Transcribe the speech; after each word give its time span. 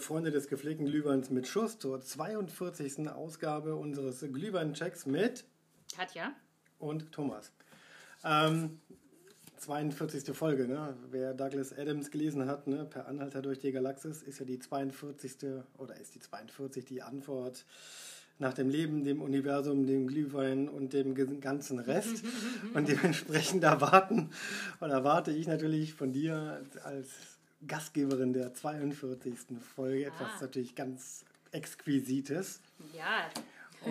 Freunde 0.00 0.30
des 0.30 0.48
gepflegten 0.48 0.86
Glühweins 0.86 1.30
mit 1.30 1.46
Schuss 1.46 1.78
zur 1.78 2.00
42. 2.00 3.08
Ausgabe 3.08 3.76
unseres 3.76 4.20
Glühwein-Checks 4.20 5.06
mit 5.06 5.44
Katja. 5.94 6.32
und 6.78 7.12
Thomas. 7.12 7.52
Ähm, 8.24 8.80
42. 9.58 10.34
Folge, 10.34 10.66
ne? 10.66 10.96
Wer 11.10 11.34
Douglas 11.34 11.76
Adams 11.76 12.10
gelesen 12.10 12.46
hat, 12.46 12.66
ne? 12.66 12.86
Per 12.86 13.06
Anhalter 13.06 13.42
durch 13.42 13.58
die 13.58 13.72
Galaxis, 13.72 14.22
ist 14.22 14.38
ja 14.38 14.46
die 14.46 14.58
42. 14.58 15.62
oder 15.76 15.96
ist 15.96 16.14
die 16.14 16.20
42 16.20 16.84
die 16.86 17.02
Antwort 17.02 17.66
nach 18.38 18.54
dem 18.54 18.70
Leben, 18.70 19.04
dem 19.04 19.20
Universum, 19.20 19.86
dem 19.86 20.06
Glühwein 20.06 20.68
und 20.68 20.94
dem 20.94 21.14
ganzen 21.40 21.78
Rest. 21.78 22.24
und 22.74 22.88
dementsprechend 22.88 23.62
erwarten 23.62 24.30
oder 24.80 24.94
erwarte 24.94 25.30
ich 25.30 25.46
natürlich 25.46 25.92
von 25.92 26.12
dir 26.12 26.64
als 26.82 27.10
Gastgeberin 27.66 28.32
der 28.32 28.54
42. 28.54 29.58
Folge 29.74 30.06
etwas 30.06 30.28
Ah. 30.36 30.42
natürlich 30.42 30.74
ganz 30.74 31.24
Exquisites. 31.52 32.60
Ja, 32.94 33.28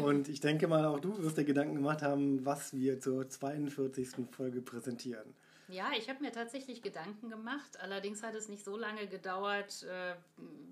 Und 0.02 0.30
ich 0.30 0.40
denke 0.40 0.68
mal, 0.68 0.86
auch 0.86 1.00
du 1.00 1.22
wirst 1.24 1.38
dir 1.38 1.44
Gedanken 1.46 1.76
gemacht 1.76 2.02
haben, 2.02 2.46
was 2.46 2.74
wir 2.74 3.00
zur 3.00 3.28
42. 3.30 4.28
Folge 4.32 4.62
präsentieren. 4.62 5.34
ja, 5.68 5.92
ich 5.98 6.10
habe 6.10 6.24
mir 6.24 6.32
tatsächlich 6.32 6.82
Gedanken 6.82 7.30
gemacht. 7.30 7.80
Allerdings 7.80 8.24
hat 8.24 8.34
es 8.34 8.50
nicht 8.50 8.64
so 8.66 8.76
lange 8.78 9.06
gedauert, 9.08 9.84
äh, 9.84 10.16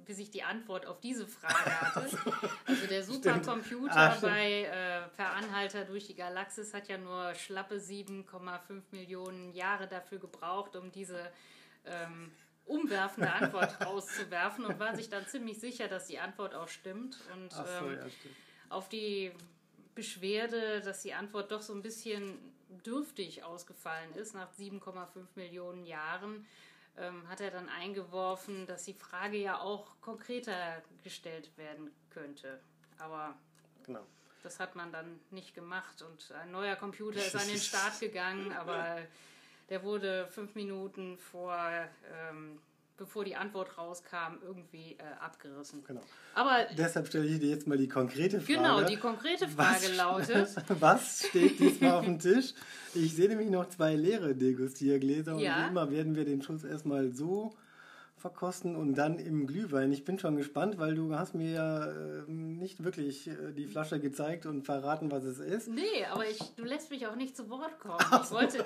bis 0.05 0.17
ich 0.17 0.31
die 0.31 0.41
Antwort 0.43 0.85
auf 0.87 0.99
diese 1.01 1.27
Frage 1.27 1.53
hatte. 1.81 2.17
Also 2.65 2.87
der 2.87 3.03
Supercomputer 3.03 3.95
Ah, 3.95 4.17
bei 4.21 4.63
äh, 4.63 5.07
Per 5.15 5.33
Anhalter 5.33 5.85
durch 5.85 6.07
die 6.07 6.15
Galaxis 6.15 6.73
hat 6.73 6.87
ja 6.87 6.97
nur 6.97 7.35
schlappe 7.35 7.75
7,5 7.75 8.81
Millionen 8.91 9.51
Jahre 9.53 9.87
dafür 9.87 10.17
gebraucht, 10.19 10.75
um 10.75 10.91
diese 10.91 11.29
ähm, 11.85 12.31
umwerfende 12.67 13.31
Antwort 13.31 13.79
rauszuwerfen 13.85 14.65
und 14.65 14.79
war 14.79 14.95
sich 14.95 15.09
dann 15.09 15.25
ziemlich 15.27 15.59
sicher, 15.59 15.87
dass 15.87 16.07
die 16.07 16.19
Antwort 16.19 16.53
auch 16.53 16.67
stimmt. 16.67 17.17
Und 17.33 17.51
so, 17.51 17.61
ähm, 17.63 17.95
ja, 17.97 18.09
stimmt. 18.09 18.35
auf 18.69 18.89
die 18.89 19.31
Beschwerde, 19.95 20.81
dass 20.81 21.01
die 21.01 21.13
Antwort 21.13 21.51
doch 21.51 21.61
so 21.61 21.73
ein 21.73 21.81
bisschen 21.81 22.37
dürftig 22.85 23.43
ausgefallen 23.43 24.13
ist 24.15 24.35
nach 24.35 24.51
7,5 24.53 25.07
Millionen 25.35 25.85
Jahren, 25.85 26.45
ähm, 26.97 27.27
hat 27.29 27.41
er 27.41 27.51
dann 27.51 27.69
eingeworfen, 27.69 28.65
dass 28.67 28.83
die 28.83 28.93
Frage 28.93 29.37
ja 29.37 29.59
auch 29.59 29.99
konkreter 30.01 30.81
gestellt 31.03 31.49
werden 31.57 31.91
könnte. 32.09 32.59
Aber 32.99 33.35
Genau. 33.85 34.05
das 34.43 34.59
hat 34.59 34.75
man 34.75 34.91
dann 34.91 35.19
nicht 35.31 35.55
gemacht 35.55 36.01
und 36.01 36.31
ein 36.33 36.51
neuer 36.51 36.75
Computer 36.75 37.19
ist 37.25 37.35
an 37.35 37.47
den 37.47 37.57
Start 37.57 37.99
gegangen, 37.99 38.51
aber 38.51 38.97
der 39.69 39.83
wurde 39.83 40.27
fünf 40.31 40.55
Minuten 40.55 41.17
vor, 41.17 41.55
ähm, 42.29 42.59
bevor 42.97 43.23
die 43.25 43.35
Antwort 43.35 43.77
rauskam, 43.77 44.37
irgendwie 44.43 44.93
äh, 44.97 45.03
abgerissen. 45.23 45.83
Genau. 45.85 46.01
Aber 46.33 46.65
Deshalb 46.77 47.07
stelle 47.07 47.25
ich 47.27 47.39
dir 47.39 47.49
jetzt 47.49 47.67
mal 47.67 47.77
die 47.77 47.87
konkrete 47.87 48.39
Frage. 48.41 48.53
genau, 48.53 48.81
die 48.83 48.97
konkrete 48.97 49.47
Frage 49.47 49.83
was, 49.83 49.95
lautet. 49.97 50.55
Was 50.81 51.27
steht 51.27 51.59
diesmal 51.59 51.91
auf 51.91 52.05
dem 52.05 52.19
Tisch? 52.19 52.53
Ich 52.95 53.13
sehe 53.15 53.27
nämlich 53.29 53.49
noch 53.49 53.69
zwei 53.69 53.93
leere 53.95 54.33
Degustiergläser 54.33 55.35
und 55.35 55.39
Ja. 55.41 55.63
wie 55.65 55.69
immer 55.69 55.91
werden 55.91 56.15
wir 56.15 56.25
den 56.25 56.41
Schuss 56.41 56.63
erstmal 56.63 57.11
so 57.13 57.55
verkosten 58.27 58.75
und 58.75 58.95
dann 58.95 59.19
im 59.19 59.47
Glühwein. 59.47 59.91
Ich 59.93 60.03
bin 60.03 60.19
schon 60.19 60.35
gespannt, 60.35 60.77
weil 60.77 60.95
du 60.95 61.15
hast 61.15 61.33
mir 61.33 61.51
ja 61.51 61.85
äh, 61.85 62.23
nicht 62.27 62.83
wirklich 62.83 63.27
äh, 63.27 63.53
die 63.53 63.67
Flasche 63.67 64.01
gezeigt 64.01 64.45
und 64.45 64.63
verraten, 64.63 65.09
was 65.11 65.23
es 65.23 65.39
ist. 65.39 65.69
Nee, 65.69 66.05
aber 66.11 66.27
ich, 66.27 66.39
du 66.57 66.65
lässt 66.65 66.91
mich 66.91 67.07
auch 67.07 67.15
nicht 67.15 67.37
zu 67.37 67.49
Wort 67.49 67.79
kommen. 67.79 67.97
Ich 68.23 68.31
wollte, 68.31 68.65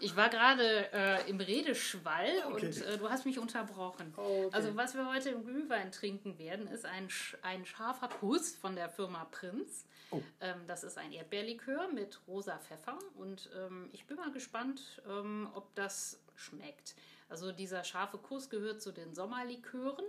ich 0.00 0.16
war 0.16 0.28
gerade 0.30 0.92
äh, 0.92 1.30
im 1.30 1.38
Redeschwall 1.38 2.26
Okay. 2.50 2.66
und 2.66 2.82
äh, 2.82 2.98
du 2.98 3.08
hast 3.08 3.24
mich 3.24 3.38
unterbrochen. 3.38 4.12
Okay. 4.16 4.48
Also 4.50 4.76
was 4.76 4.94
wir 4.94 5.08
heute 5.08 5.30
im 5.30 5.44
Glühwein 5.44 5.92
trinken 5.92 6.36
werden, 6.38 6.66
ist 6.66 6.84
ein, 6.84 7.08
ein 7.42 7.64
scharfer 7.64 8.08
Kuss 8.08 8.56
von 8.56 8.74
der 8.74 8.88
Firma 8.88 9.26
Prinz. 9.30 9.86
Oh. 10.10 10.20
Ähm, 10.40 10.56
das 10.66 10.82
ist 10.82 10.98
ein 10.98 11.12
Erdbeerlikör 11.12 11.88
mit 11.94 12.18
rosa 12.26 12.58
Pfeffer 12.58 12.98
und 13.14 13.48
ähm, 13.56 13.88
ich 13.92 14.06
bin 14.06 14.16
mal 14.16 14.32
gespannt, 14.32 15.00
ähm, 15.08 15.48
ob 15.54 15.72
das 15.76 16.18
schmeckt. 16.34 16.96
Also 17.32 17.50
dieser 17.50 17.82
scharfe 17.82 18.18
Kuss 18.18 18.50
gehört 18.50 18.82
zu 18.82 18.92
den 18.92 19.14
Sommerlikören, 19.14 20.04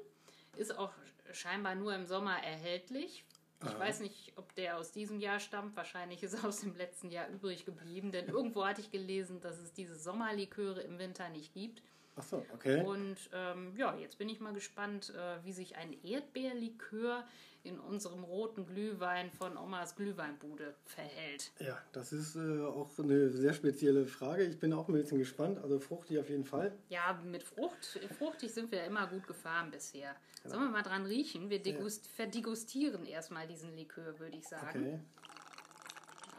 ist 0.57 0.77
auch 0.77 0.91
scheinbar 1.31 1.73
nur 1.73 1.95
im 1.95 2.05
Sommer 2.05 2.35
erhältlich. 2.43 3.23
Ich 3.65 3.79
weiß 3.79 4.01
nicht, 4.01 4.33
ob 4.35 4.53
der 4.55 4.77
aus 4.77 4.91
diesem 4.91 5.21
Jahr 5.21 5.39
stammt. 5.39 5.77
Wahrscheinlich 5.77 6.21
ist 6.21 6.33
er 6.33 6.43
aus 6.43 6.59
dem 6.59 6.75
letzten 6.75 7.09
Jahr 7.09 7.29
übrig 7.29 7.63
geblieben, 7.63 8.11
denn 8.11 8.27
irgendwo 8.27 8.65
hatte 8.65 8.81
ich 8.81 8.91
gelesen, 8.91 9.39
dass 9.39 9.57
es 9.57 9.71
diese 9.71 9.95
Sommerliköre 9.95 10.81
im 10.81 10.99
Winter 10.99 11.29
nicht 11.29 11.53
gibt. 11.53 11.81
Ach 12.15 12.23
so, 12.23 12.45
okay. 12.53 12.83
Und 12.83 13.17
ähm, 13.33 13.73
ja, 13.75 13.95
jetzt 13.97 14.17
bin 14.17 14.29
ich 14.29 14.39
mal 14.39 14.53
gespannt, 14.53 15.13
äh, 15.15 15.43
wie 15.43 15.51
sich 15.51 15.75
ein 15.75 15.93
Erdbeerlikör 16.03 17.25
in 17.63 17.79
unserem 17.79 18.23
roten 18.23 18.65
Glühwein 18.65 19.31
von 19.31 19.57
Omas 19.57 19.95
Glühweinbude 19.95 20.75
verhält. 20.85 21.51
Ja, 21.59 21.81
das 21.93 22.11
ist 22.11 22.35
äh, 22.35 22.61
auch 22.61 22.89
eine 22.99 23.29
sehr 23.29 23.53
spezielle 23.53 24.05
Frage. 24.05 24.43
Ich 24.43 24.59
bin 24.59 24.73
auch 24.73 24.89
ein 24.89 24.93
bisschen 24.93 25.17
gespannt. 25.17 25.59
Also 25.59 25.79
fruchtig 25.79 26.19
auf 26.19 26.29
jeden 26.29 26.43
Fall. 26.43 26.77
Ja, 26.89 27.19
mit 27.23 27.41
Frucht, 27.41 27.99
fruchtig 28.17 28.53
sind 28.53 28.71
wir 28.71 28.79
ja 28.79 28.85
immer 28.85 29.07
gut 29.07 29.25
gefahren 29.25 29.71
bisher. 29.71 30.13
Genau. 30.43 30.55
Sollen 30.55 30.67
wir 30.67 30.71
mal 30.71 30.83
dran 30.83 31.05
riechen? 31.05 31.49
Wir 31.49 31.63
degust 31.63 32.07
verdegustieren 32.07 33.05
erstmal 33.05 33.47
diesen 33.47 33.75
Likör, 33.75 34.19
würde 34.19 34.37
ich 34.37 34.47
sagen. 34.47 34.67
Okay. 34.81 34.99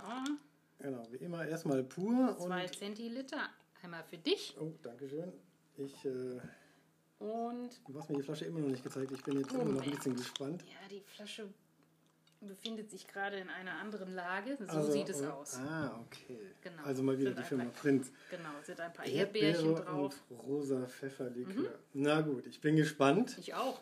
Ja, 0.07 0.25
Genau, 0.79 1.07
wie 1.11 1.17
immer 1.17 1.47
erstmal 1.47 1.83
pur 1.83 2.37
zwei 2.39 2.67
Zentiliter. 2.67 3.49
Einmal 3.83 4.05
für 4.05 4.19
dich 4.19 4.55
Oh, 4.61 4.73
danke 4.83 5.09
schön. 5.09 5.33
Ich, 5.77 6.05
äh, 6.05 6.41
und 7.19 7.81
du 7.89 7.99
hast 7.99 8.11
mir 8.11 8.17
die 8.17 8.23
Flasche 8.23 8.45
immer 8.45 8.61
noch 8.61 8.69
nicht 8.69 8.83
gezeigt. 8.83 9.11
Ich 9.13 9.23
bin 9.23 9.39
jetzt 9.39 9.53
immer 9.53 9.65
noch 9.65 9.83
ein 9.83 9.91
bisschen 9.91 10.17
gespannt. 10.17 10.63
ja, 10.63 10.89
die 10.89 11.01
Flasche 11.01 11.49
befindet 12.41 12.91
sich 12.91 13.07
gerade 13.09 13.37
in 13.39 13.49
einer 13.49 13.79
anderen 13.79 14.15
Lage. 14.15 14.59
So 14.61 14.67
Also, 14.67 14.93
sieht 14.93 15.09
es 15.09 15.23
äh, 15.23 15.27
aus. 15.27 15.57
Ah, 15.57 15.99
okay. 16.07 16.39
Genau. 16.61 16.83
Also 16.83 17.03
mal 17.03 17.19
wieder 17.19 17.31
Sind 17.31 17.39
die 17.39 17.49
Firma 17.49 17.65
Prinz. 17.65 18.13
Genau, 18.31 18.51
sind 18.63 18.81
ein 18.81 18.93
paar 18.93 19.07
Erdbeerchen 19.07 19.69
Erdbeere 19.71 19.85
drauf. 19.87 20.15
Mhm. 20.29 20.37
und 20.37 20.45
rosa 20.45 20.87
Pfefferlikör. 20.87 21.79
Na 21.95 22.21
gut, 22.21 22.47
ich 22.47 22.61
bin 22.61 22.77
gespannt. 22.77 23.37
Ich 23.39 23.55
auch. 23.55 23.81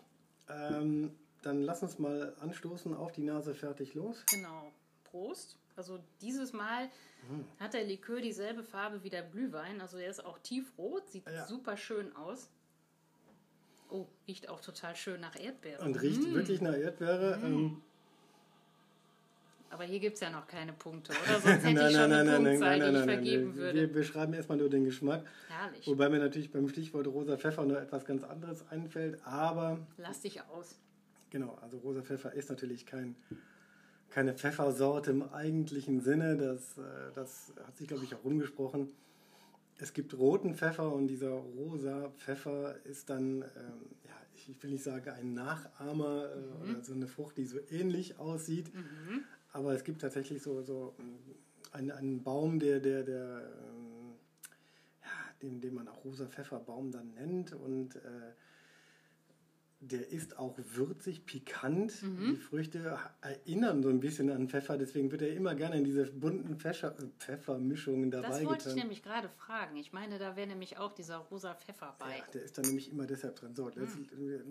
Ähm, 0.49 1.11
dann 1.43 1.63
lass 1.63 1.83
uns 1.83 1.99
mal 1.99 2.37
anstoßen 2.41 2.95
auf 2.95 3.13
die 3.13 3.23
Nase 3.23 3.55
fertig 3.55 3.95
los. 3.95 4.25
Genau. 4.31 4.73
Prost. 5.05 5.57
Also 5.77 5.99
dieses 6.21 6.53
Mal 6.53 6.89
Mhm. 7.29 7.45
hat 7.61 7.73
der 7.75 7.85
Likör 7.85 8.21
dieselbe 8.21 8.63
Farbe 8.65 9.03
wie 9.05 9.11
der 9.11 9.23
Glühwein. 9.23 9.81
Also 9.81 9.97
er 9.99 10.11
ist 10.11 10.25
auch 10.25 10.39
tiefrot, 10.41 11.09
sieht 11.09 11.27
Ja. 11.29 11.47
super 11.47 11.77
schön 11.77 12.15
aus. 12.17 12.49
Oh, 13.89 14.07
riecht 14.27 14.49
auch 14.49 14.61
total 14.61 14.97
schön 14.97 15.21
nach 15.21 15.39
Erdbeere. 15.39 15.83
Und 15.85 16.01
riecht 16.01 16.23
Mhm. 16.23 16.35
wirklich 16.35 16.61
nach 16.61 16.75
Erdbeere. 16.75 17.39
Ähm, 17.43 17.83
Aber 19.71 19.85
hier 19.85 20.01
gibt 20.01 20.17
es 20.17 20.21
ja 20.21 20.29
noch 20.29 20.47
keine 20.47 20.75
Punkte, 20.75 21.13
oder? 21.13 21.41
Sonst 21.41 21.45
hätte 21.65 21.89
ich 21.89 21.97
schon 21.97 22.13
eine 22.13 22.37
Punktzahl, 22.37 22.79
die 22.93 22.99
ich 22.99 23.05
vergeben 23.05 23.55
würde. 23.57 23.81
Wir 23.81 23.91
beschreiben 23.91 24.35
erstmal 24.35 24.59
nur 24.59 24.69
den 24.69 24.85
Geschmack. 24.85 25.25
Herrlich. 25.49 25.87
Wobei 25.87 26.11
mir 26.11 26.19
natürlich 26.19 26.51
beim 26.53 26.69
Stichwort 26.69 27.07
rosa 27.07 27.39
Pfeffer 27.39 27.65
noch 27.65 27.77
etwas 27.77 28.05
ganz 28.05 28.23
anderes 28.23 28.69
einfällt. 28.69 29.25
Aber 29.27 29.79
Lass 29.97 30.21
dich 30.21 30.43
aus. 30.43 30.79
Genau, 31.31 31.55
also 31.63 31.79
rosa 31.79 32.03
Pfeffer 32.03 32.35
ist 32.35 32.51
natürlich 32.51 32.85
kein, 32.85 33.17
keine 34.13 34.35
Pfeffersorte 34.35 35.11
im 35.11 35.23
eigentlichen 35.23 36.01
Sinne. 36.01 36.37
Das, 36.37 36.79
äh, 36.79 37.13
das 37.15 37.53
hat 37.67 37.77
sich, 37.77 37.89
glaube 37.89 38.05
ich, 38.05 38.15
auch 38.15 38.25
rumgesprochen. 38.25 38.91
Es 39.79 39.93
gibt 39.93 40.17
roten 40.17 40.55
Pfeffer 40.55 40.93
und 40.93 41.09
dieser 41.09 41.31
rosa 41.31 42.11
Pfeffer 42.19 42.77
ist 42.85 43.11
dann, 43.11 43.43
ähm, 43.43 43.83
ja, 44.05 44.15
ich 44.35 44.63
will 44.63 44.71
nicht 44.71 44.85
sagen 44.85 45.11
ein 45.11 45.35
Nachahmer 45.35 46.29
äh, 46.31 46.71
oder 46.71 46.85
so 46.85 46.93
eine 46.93 47.09
Frucht, 47.09 47.37
die 47.39 47.47
so 47.47 47.59
ähnlich 47.71 48.19
aussieht. 48.19 48.71
Aber 49.53 49.75
es 49.75 49.83
gibt 49.85 50.01
tatsächlich 50.03 50.43
so, 50.43 50.63
so 50.63 50.95
ähm, 50.99 51.19
einen, 51.73 51.91
einen 51.91 52.23
Baum, 52.23 52.59
der, 52.59 52.81
der, 52.81 53.03
der 53.03 53.51
ähm, 53.51 54.13
ja, 55.01 55.09
den, 55.43 55.61
den 55.61 55.75
man 55.75 55.89
auch 55.89 56.05
rosa 56.05 56.27
Pfefferbaum 56.27 56.93
dann 56.93 57.15
nennt 57.15 57.53
und 57.55 57.97
äh, 57.97 58.33
der 59.85 60.09
ist 60.11 60.39
auch 60.39 60.57
würzig, 60.57 61.27
pikant. 61.27 61.93
Die 62.03 62.37
Früchte 62.37 62.97
erinnern 63.21 63.83
so 63.83 63.89
ein 63.89 63.99
bisschen 63.99 64.31
an 64.31 64.49
Pfeffer, 64.49 64.79
deswegen 64.79 65.11
wird 65.11 65.23
er 65.23 65.35
immer 65.35 65.57
gerne 65.57 65.77
in 65.79 65.85
diese 65.85 66.05
bunten 66.07 66.57
Pfeffer, 66.57 66.95
Pfeffermischungen 67.19 68.11
dabei 68.13 68.29
Das 68.29 68.45
wollte 68.45 68.59
ich 68.59 68.65
getan. 68.65 68.79
nämlich 68.79 69.03
gerade 69.03 69.29
fragen. 69.29 69.77
Ich 69.77 69.93
meine, 69.93 70.19
da 70.21 70.37
wäre 70.37 70.47
nämlich 70.47 70.79
auch 70.79 70.93
dieser 70.93 71.17
rosa 71.17 71.55
Pfeffer 71.57 71.97
bei. 71.99 72.17
Ja, 72.19 72.25
der 72.33 72.45
ist 72.45 72.57
dann 72.57 72.65
nämlich 72.67 72.93
immer 72.93 73.07
deshalb 73.07 73.35
drin. 73.35 73.57
So, 73.57 73.69
jetzt, 73.71 73.97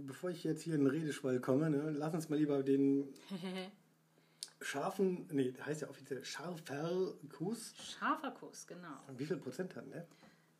bevor 0.05 0.31
ich 0.31 0.43
jetzt 0.43 0.63
hier 0.63 0.75
in 0.75 0.81
den 0.81 0.89
Redeschwall 0.89 1.39
komme, 1.39 1.69
ne, 1.69 1.91
lass 1.91 2.13
uns 2.13 2.27
mal 2.27 2.37
lieber 2.37 2.61
den 2.61 3.07
scharfen, 4.61 5.27
nee, 5.31 5.53
heißt 5.65 5.81
ja 5.81 5.89
offiziell 5.89 6.23
scharfer 6.25 7.13
Kuss. 7.29 7.73
Scharfer 7.77 8.31
Kuss, 8.31 8.67
genau. 8.67 8.99
Wie 9.17 9.25
viel 9.25 9.37
Prozent 9.37 9.75
hat 9.75 9.85
der? 9.93 10.05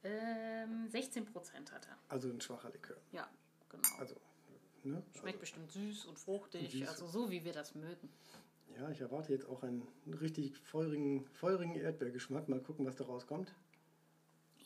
Ähm, 0.04 0.88
16 0.90 1.26
Prozent 1.26 1.72
hat 1.72 1.86
er. 1.88 1.98
Also 2.10 2.30
ein 2.30 2.42
schwacher 2.42 2.70
Likör. 2.72 2.98
Ja, 3.12 3.30
genau. 3.70 3.88
Also, 4.00 4.16
ne? 4.86 5.04
Schmeckt 5.20 5.40
bestimmt 5.40 5.72
süß 5.72 6.06
und 6.06 6.18
fruchtig, 6.20 6.72
Süß. 6.72 6.88
also 6.88 7.08
so 7.08 7.30
wie 7.32 7.44
wir 7.44 7.54
das 7.54 7.76
mögen. 7.76 8.10
Ja, 8.78 8.90
ich 8.90 9.02
erwarte 9.02 9.34
jetzt 9.34 9.46
auch 9.48 9.64
einen 9.64 9.86
richtig 10.22 10.58
feurigen, 10.58 11.26
feurigen 11.34 11.76
Erdbeergeschmack. 11.76 12.48
Mal 12.48 12.62
gucken, 12.62 12.86
was 12.86 12.96
da 12.96 13.04
rauskommt. 13.06 13.54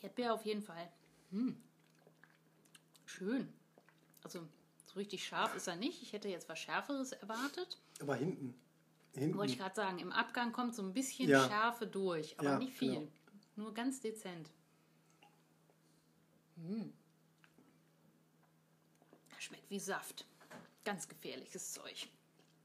Erdbeer 0.01 0.33
auf 0.33 0.45
jeden 0.45 0.61
Fall. 0.61 0.87
Hm. 1.31 1.57
Schön. 3.05 3.51
Also 4.23 4.47
So 4.85 4.99
richtig 4.99 5.25
scharf 5.25 5.55
ist 5.55 5.67
er 5.67 5.75
nicht. 5.75 6.01
Ich 6.03 6.13
hätte 6.13 6.29
jetzt 6.29 6.47
was 6.49 6.59
Schärferes 6.59 7.11
erwartet. 7.13 7.79
Aber 7.99 8.15
hinten. 8.15 8.53
hinten. 9.13 9.37
Wollte 9.37 9.53
ich 9.53 9.59
gerade 9.59 9.75
sagen, 9.75 9.97
im 9.99 10.11
Abgang 10.11 10.51
kommt 10.51 10.75
so 10.75 10.83
ein 10.83 10.93
bisschen 10.93 11.27
Ja. 11.29 11.47
Schärfe 11.47 11.87
durch, 11.87 12.39
aber 12.39 12.49
Ja, 12.51 12.59
nicht 12.59 12.73
viel. 12.77 12.93
genau. 12.99 13.07
Nur 13.55 13.73
ganz 13.73 14.01
dezent. 14.01 14.51
Mm. 16.57 16.89
Schmeckt 19.45 19.69
wie 19.69 19.79
Saft. 19.79 20.25
Ganz 20.83 21.07
gefährliches 21.07 21.73
Zeug. 21.73 22.07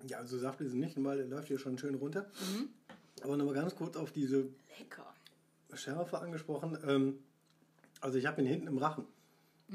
Ja, 0.06 0.18
also 0.18 0.38
Saft 0.38 0.60
ist 0.62 0.68
es 0.68 0.74
nicht, 0.74 1.02
weil 1.04 1.18
der 1.18 1.26
läuft 1.26 1.48
hier 1.48 1.58
schon 1.58 1.76
schön 1.76 1.94
runter. 1.94 2.26
Mhm. 2.40 2.68
Aber 3.22 3.36
nochmal 3.36 3.54
ganz 3.54 3.74
kurz 3.74 3.96
auf 3.96 4.12
diese 4.12 4.48
Lecker. 4.78 5.06
Schärfe 5.74 6.18
angesprochen. 6.20 6.78
Ähm, 6.86 7.18
also 8.00 8.16
ich 8.16 8.24
habe 8.26 8.40
ihn 8.40 8.46
hinten 8.46 8.66
im 8.66 8.78
Rachen. 8.78 9.04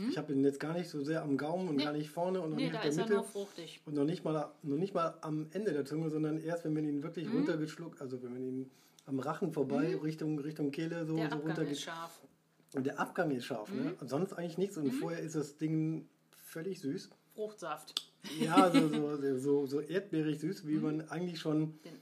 Ich 0.09 0.17
habe 0.17 0.33
ihn 0.33 0.43
jetzt 0.43 0.59
gar 0.59 0.73
nicht 0.73 0.89
so 0.89 1.01
sehr 1.05 1.21
am 1.21 1.37
Gaumen 1.37 1.69
und 1.69 1.75
Mhm. 1.75 1.77
Nee. 1.77 1.83
gar 1.85 1.93
nicht 1.93 2.09
vorne 2.09 2.41
und 2.41 2.49
noch 2.49 2.57
Nee, 2.57 2.63
nicht 2.63 2.75
da 2.75 2.81
der 2.81 2.89
ist 2.89 2.97
er 2.97 3.03
Mitte. 3.03 3.13
nur 3.15 3.23
fruchtig. 3.23 3.81
Und 3.85 3.93
noch 3.93 4.03
nicht, 4.03 4.25
mal, 4.25 4.51
noch 4.61 4.75
nicht 4.77 4.93
mal 4.93 5.17
am 5.21 5.47
Ende 5.51 5.71
der 5.71 5.85
Zunge, 5.85 6.09
sondern 6.09 6.37
erst, 6.39 6.65
wenn 6.65 6.73
man 6.73 6.83
ihn 6.85 7.01
wirklich 7.01 7.29
Mhm. 7.29 7.35
runtergeschluckt, 7.37 8.01
also 8.01 8.21
wenn 8.21 8.33
man 8.33 8.41
ihn 8.43 8.71
am 9.05 9.19
Rachen 9.19 9.53
vorbei, 9.53 9.95
Richtung, 9.95 10.37
Richtung 10.39 10.71
Kehle 10.71 11.05
so, 11.05 11.15
Der 11.15 11.29
so 11.29 11.35
Abgang 11.35 11.47
runter 11.55 11.71
ist 11.71 11.81
scharf. 11.81 12.19
Und 12.73 12.85
der 12.85 12.99
Abgang 12.99 13.31
ist 13.31 13.45
scharf, 13.45 13.71
Mhm. 13.71 13.83
ne? 13.83 13.95
Und 14.01 14.09
sonst 14.09 14.33
eigentlich 14.33 14.57
nichts. 14.57 14.75
Und 14.77 14.91
vorher 14.91 15.19
ist 15.21 15.35
das 15.35 15.55
Ding 15.55 16.09
völlig 16.55 16.79
süß. 16.79 17.09
Fruchtsaft. 17.35 17.93
Ja, 18.39 18.71
so, 18.71 18.87
so, 18.87 19.37
so, 19.37 19.67
so 19.67 19.81
erdbeerig 19.81 20.39
süß, 20.39 20.63
Mhm. 20.63 20.67
wie 20.69 20.75
man 20.77 21.09
eigentlich 21.09 21.37
schon. 21.41 21.77
Den, 21.83 21.99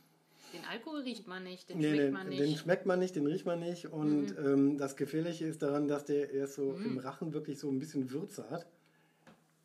den 0.53 0.63
Alkohol 0.65 1.01
riecht 1.01 1.27
man 1.27 1.43
nicht, 1.43 1.69
den 1.69 1.79
Nee, 1.79 1.87
schmeckt 1.89 2.03
nee, 2.05 2.11
man 2.11 2.29
den 2.29 2.39
nicht. 2.39 2.51
Mhm. 2.51 2.57
schmeckt 2.61 2.85
man 2.85 2.99
nicht, 2.99 3.15
den 3.15 3.25
riecht 3.25 3.45
man 3.47 3.59
nicht. 3.59 3.87
Und 3.87 4.37
ähm, 4.37 4.77
das 4.77 4.95
Gefährliche 4.95 5.47
ist 5.47 5.63
daran, 5.63 5.87
dass 5.87 6.05
der 6.05 6.29
erst 6.31 6.53
so 6.53 6.73
im 6.75 6.99
Rachen 6.99 7.33
wirklich 7.33 7.57
so 7.57 7.67
ein 7.71 7.79
bisschen 7.79 8.11
Würze 8.11 8.47
hat. 8.51 8.67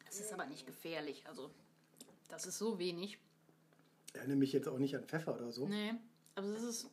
Das 0.07 0.19
ist 0.21 0.33
aber 0.33 0.47
nicht 0.47 0.65
gefährlich. 0.67 1.23
Also, 1.29 1.51
das 2.31 2.47
ist 2.47 2.57
so 2.57 2.79
wenig. 2.79 3.19
Erinnere 4.15 4.39
mich 4.39 4.53
jetzt 4.55 4.69
auch 4.69 4.79
nicht 4.79 4.97
an 4.97 5.05
Pfeffer 5.05 5.35
oder 5.35 5.53
so. 5.53 5.69
Nee. 5.69 5.93
Aber 6.35 6.47
es 6.55 6.63
ist, 6.63 6.87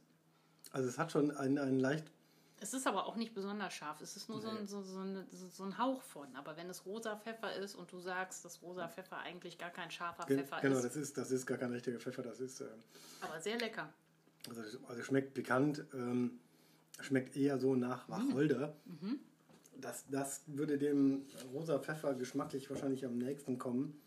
Also 0.71 0.89
es 0.89 0.97
hat 0.97 1.13
schon 1.13 1.31
einen, 1.31 1.57
einen 1.57 1.79
leicht 1.79 2.03
es 2.59 2.73
ist 2.73 2.87
aber 2.87 3.05
auch 3.05 3.15
nicht 3.15 3.33
besonders 3.33 3.73
scharf. 3.73 3.99
Es 4.01 4.15
ist 4.15 4.29
nur 4.29 4.41
so, 4.41 4.49
ein, 4.49 4.65
so, 4.67 4.81
so, 4.81 4.99
eine, 4.99 5.25
so, 5.31 5.63
ein 5.63 5.77
Hauch 5.77 6.01
von. 6.01 6.33
Aber 6.35 6.55
wenn 6.57 6.69
es 6.69 6.85
rosa 6.85 7.15
Pfeffer 7.17 7.53
ist 7.55 7.75
und 7.75 7.91
du 7.91 7.99
sagst, 7.99 8.45
dass 8.45 8.61
rosa 8.61 8.87
Pfeffer 8.87 9.17
eigentlich 9.17 9.57
gar 9.57 9.69
kein 9.71 9.91
scharfer 9.91 10.25
Ge- 10.25 10.37
Pfeffer 10.37 10.61
Genau, 10.61 10.77
ist, 10.77 10.83
das 10.85 10.95
ist, 10.95 11.17
das 11.17 11.31
ist 11.31 11.45
gar 11.45 11.57
kein 11.57 11.71
richtiger 11.71 11.99
Pfeffer. 11.99 12.21
Das 12.23 12.39
ist, 12.39 12.61
äh, 12.61 12.65
aber 13.21 13.39
sehr 13.41 13.57
lecker. 13.57 13.91
also, 14.49 14.61
also 14.87 15.03
schmeckt 15.03 15.33
pikant, 15.33 15.83
ähm, 15.93 16.39
schmeckt 17.01 17.35
eher 17.35 17.59
so 17.59 17.75
nach 17.75 18.07
Wacholder. 18.07 18.75
Das, 19.81 20.05
das 20.09 20.43
würde 20.47 20.77
dem 20.77 21.25
rosa 21.53 21.77
Pfeffer 21.79 22.13
geschmacklich 22.15 22.69
wahrscheinlich 22.69 23.05
am 23.05 23.17
nächsten 23.17 23.57
kommen. 23.57 23.99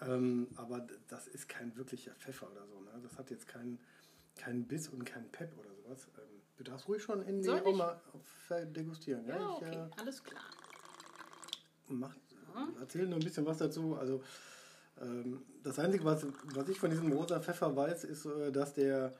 Ähm, 0.00 0.46
aber 0.54 0.86
das 1.08 1.26
ist 1.26 1.48
kein 1.48 1.76
wirklicher 1.76 2.12
Pfeffer 2.14 2.48
oder 2.52 2.64
so. 2.68 2.78
Ne? 2.80 2.90
Das 3.02 3.18
hat 3.18 3.30
jetzt 3.30 3.48
keinen 3.48 3.80
keinen 4.36 4.68
Biss 4.68 4.88
und 4.88 5.04
keinen 5.04 5.28
Pep 5.32 5.52
oder 5.58 5.74
sowas. 5.74 6.06
Ähm, 6.16 6.37
du 6.58 6.64
darfst 6.64 6.88
ruhig 6.88 7.02
schon 7.02 7.22
in 7.22 7.40
die 7.40 7.46
Soll 7.48 7.58
ich? 7.58 7.64
auch 7.66 7.76
mal 7.76 8.00
degustieren. 8.74 9.26
Ja, 9.26 9.36
Ja, 9.36 9.48
ich, 9.48 9.66
okay, 9.66 9.76
äh, 9.76 10.00
alles 10.00 10.22
klar. 10.22 10.42
mach, 11.88 12.14
erzähl 12.80 13.06
nur 13.06 13.18
ein 13.18 13.24
bisschen 13.24 13.46
was 13.46 13.58
dazu. 13.58 13.96
Also 13.96 14.22
ähm, 15.00 15.42
das 15.62 15.78
Einzige, 15.78 16.04
was, 16.04 16.26
was 16.54 16.68
ich 16.68 16.78
von 16.78 16.90
diesem 16.90 17.12
rosa 17.12 17.40
Pfeffer 17.40 17.74
weiß, 17.74 18.04
ist, 18.04 18.26
äh, 18.26 18.52
dass 18.52 18.74
der 18.74 19.12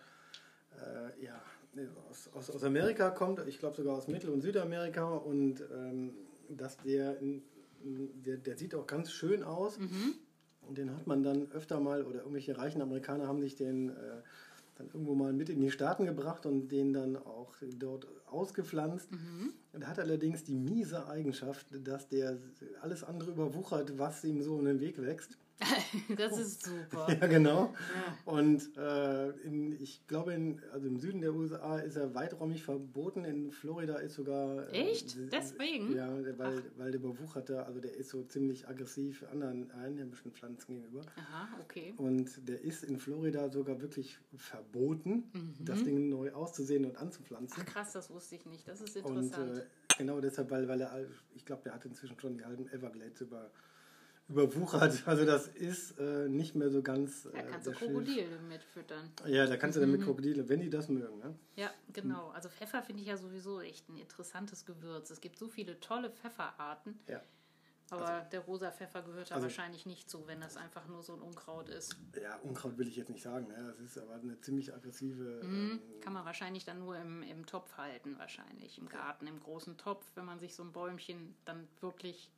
äh, 0.76 1.25
ja, 1.25 1.40
aus, 2.11 2.29
aus, 2.35 2.50
aus 2.50 2.64
Amerika 2.64 3.11
kommt, 3.11 3.41
ich 3.46 3.58
glaube 3.58 3.76
sogar 3.76 3.96
aus 3.96 4.08
Mittel- 4.08 4.31
und 4.31 4.41
Südamerika 4.41 5.08
und 5.14 5.61
ähm, 5.73 6.14
dass 6.49 6.76
der, 6.79 7.19
in, 7.20 7.43
der, 8.25 8.38
der 8.38 8.56
sieht 8.56 8.75
auch 8.75 8.87
ganz 8.87 9.12
schön 9.12 9.43
aus. 9.44 9.79
Und 10.62 10.76
den 10.76 10.94
hat 10.94 11.06
man 11.06 11.23
dann 11.23 11.50
öfter 11.52 11.79
mal, 11.81 12.05
oder 12.05 12.19
irgendwelche 12.20 12.58
reichen 12.58 12.82
Amerikaner 12.82 13.26
haben 13.29 13.41
sich 13.41 13.55
den 13.55 13.91
äh, 13.91 14.23
dann 14.79 14.87
irgendwo 14.89 15.15
mal 15.15 15.33
mit 15.33 15.49
in 15.49 15.61
die 15.61 15.71
Staaten 15.71 16.07
gebracht 16.07 16.47
und 16.47 16.69
den 16.69 16.93
dann 16.93 17.17
auch 17.17 17.55
dort 17.79 18.07
ausgepflanzt. 18.27 19.09
Und 19.73 19.87
hat 19.87 19.99
allerdings 19.99 20.45
die 20.45 20.55
miese 20.55 21.07
Eigenschaft, 21.09 21.67
dass 21.87 22.09
der 22.09 22.39
alles 22.81 23.05
andere 23.05 23.31
überwuchert, 23.33 23.99
was 23.99 24.25
ihm 24.25 24.41
so 24.43 24.59
in 24.59 24.65
den 24.65 24.81
Weg 24.81 25.01
wächst. 25.03 25.37
Das 26.16 26.38
ist 26.38 26.64
super. 26.64 27.06
Ja, 27.20 27.26
genau. 27.26 27.75
Und 28.25 28.76
äh, 28.76 29.31
in, 29.40 29.72
ich 29.81 30.06
glaube, 30.06 30.32
in, 30.34 30.60
also 30.72 30.87
im 30.87 30.99
Süden 30.99 31.20
der 31.20 31.34
USA 31.34 31.78
ist 31.78 31.96
er 31.96 32.14
weiträumig 32.14 32.62
verboten. 32.62 33.25
In 33.25 33.50
Florida 33.50 33.96
ist 33.96 34.14
sogar. 34.14 34.72
äh, 34.72 34.90
Echt? 34.90 35.16
Deswegen? 35.32 35.94
Ja, 35.96 36.08
weil, 36.38 36.62
weil 36.76 36.90
der 36.93 37.00
überwucherte, 37.00 37.64
also 37.66 37.81
der 37.81 37.94
ist 37.96 38.10
so 38.10 38.22
ziemlich 38.22 38.69
aggressiv 38.69 39.25
anderen 39.32 39.70
einheimischen 39.72 40.32
Pflanzen 40.32 40.75
gegenüber. 40.76 41.02
Aha, 41.16 41.49
okay. 41.62 41.94
Und 41.96 42.49
der 42.49 42.60
ist 42.62 42.84
in 42.84 42.99
Florida 42.99 43.49
sogar 43.50 43.81
wirklich 43.81 44.19
verboten, 44.37 45.25
Mhm. 45.32 45.55
das 45.64 45.82
Ding 45.84 46.08
neu 46.08 46.32
auszusehen 46.32 46.84
und 46.84 46.96
anzupflanzen. 46.96 47.62
Ach 47.66 47.72
krass, 47.72 47.93
das 47.93 48.10
wusste 48.10 48.37
ich 48.37 48.46
nicht. 48.46 48.66
Das 48.69 48.81
ist 48.81 48.96
Und 48.99 49.16
interessant. 49.25 49.58
äh, 49.58 49.64
genau 49.99 50.20
deshalb, 50.20 50.50
weil, 50.50 50.69
weil 50.69 50.81
er, 50.81 51.05
ich 51.34 51.44
glaube, 51.44 51.62
der 51.64 51.75
hat 51.75 51.84
inzwischen 51.84 52.19
schon 52.20 52.37
die 52.38 52.44
halben 52.44 52.69
Everglades 52.70 53.20
über, 53.20 53.50
überwuchert. 54.29 55.03
Also 55.07 55.25
das 55.25 55.49
ist 55.49 55.99
äh, 55.99 56.29
nicht 56.29 56.55
mehr 56.55 56.71
so 56.71 56.83
ganz. 56.83 57.27
äh, 57.27 57.43
kannst 57.51 57.67
du. 57.67 57.73
Krokodile 57.73 58.39
mitfüttern. 58.49 59.11
Ja, 59.27 59.47
da 59.47 59.57
kannst 59.57 59.77
du 59.77 59.81
dann 59.81 59.91
mit 59.91 60.03
Krokodile, 60.03 60.49
wenn 60.49 60.61
die 60.61 60.71
das 60.71 60.89
mögen. 60.89 61.19
Ne? 61.19 61.35
Ja, 61.57 61.71
genau. 61.93 62.29
Also 62.31 62.49
Pfeffer 62.49 62.83
finde 62.83 63.03
ich 63.03 63.09
ja 63.09 63.17
sowieso 63.17 63.61
echt 63.61 63.89
ein 63.89 63.97
interessantes 63.97 64.67
Gewürz. 64.67 65.11
Es 65.11 65.21
gibt 65.21 65.39
so 65.39 65.49
viele 65.49 65.81
tolle 65.81 66.11
Pfefferarten. 66.11 66.99
Ja. 67.09 67.23
Aber 67.91 68.21
der 68.31 68.41
rosa 68.41 68.71
Pfeffer 68.71 69.01
gehört 69.03 69.31
da 69.31 69.37
also- 69.37 69.47
wahrscheinlich 69.47 69.87
nicht 69.87 70.11
zu, 70.11 70.27
wenn 70.27 70.41
das 70.43 70.59
einfach 70.59 70.87
nur 70.89 71.03
so 71.03 71.15
ein 71.15 71.23
Unkraut 71.23 71.71
ist. 71.71 71.97
ja, 72.23 72.37
Unkraut 72.43 72.77
will 72.77 72.87
ich 72.87 72.97
jetzt 72.97 73.09
nicht 73.09 73.23
sagen. 73.23 73.49
Ne? 73.49 73.75
Das 73.79 73.81
ist 73.81 73.99
aber 73.99 74.17
eine 74.17 74.39
ziemlich 74.43 74.75
aggressive. 74.75 75.41
Mhm. 75.43 75.81
Ähm, 75.83 76.01
Kann 76.03 76.13
man 76.13 76.27
wahrscheinlich 76.27 76.67
dann 76.67 76.81
nur 76.81 76.99
im, 76.99 77.23
im 77.23 77.47
Topf 77.47 77.79
halten, 77.79 78.19
wahrscheinlich. 78.19 78.77
Im 78.79 78.91
Garten, 78.91 79.27
im 79.27 79.41
großen 79.41 79.79
Topf, 79.79 80.05
wenn 80.17 80.27
man 80.27 80.39
sich 80.39 80.55
so 80.55 80.63
ein 80.63 80.73
Bäumchen 80.73 81.35
dann 81.47 81.67
wirklich. 81.81 82.31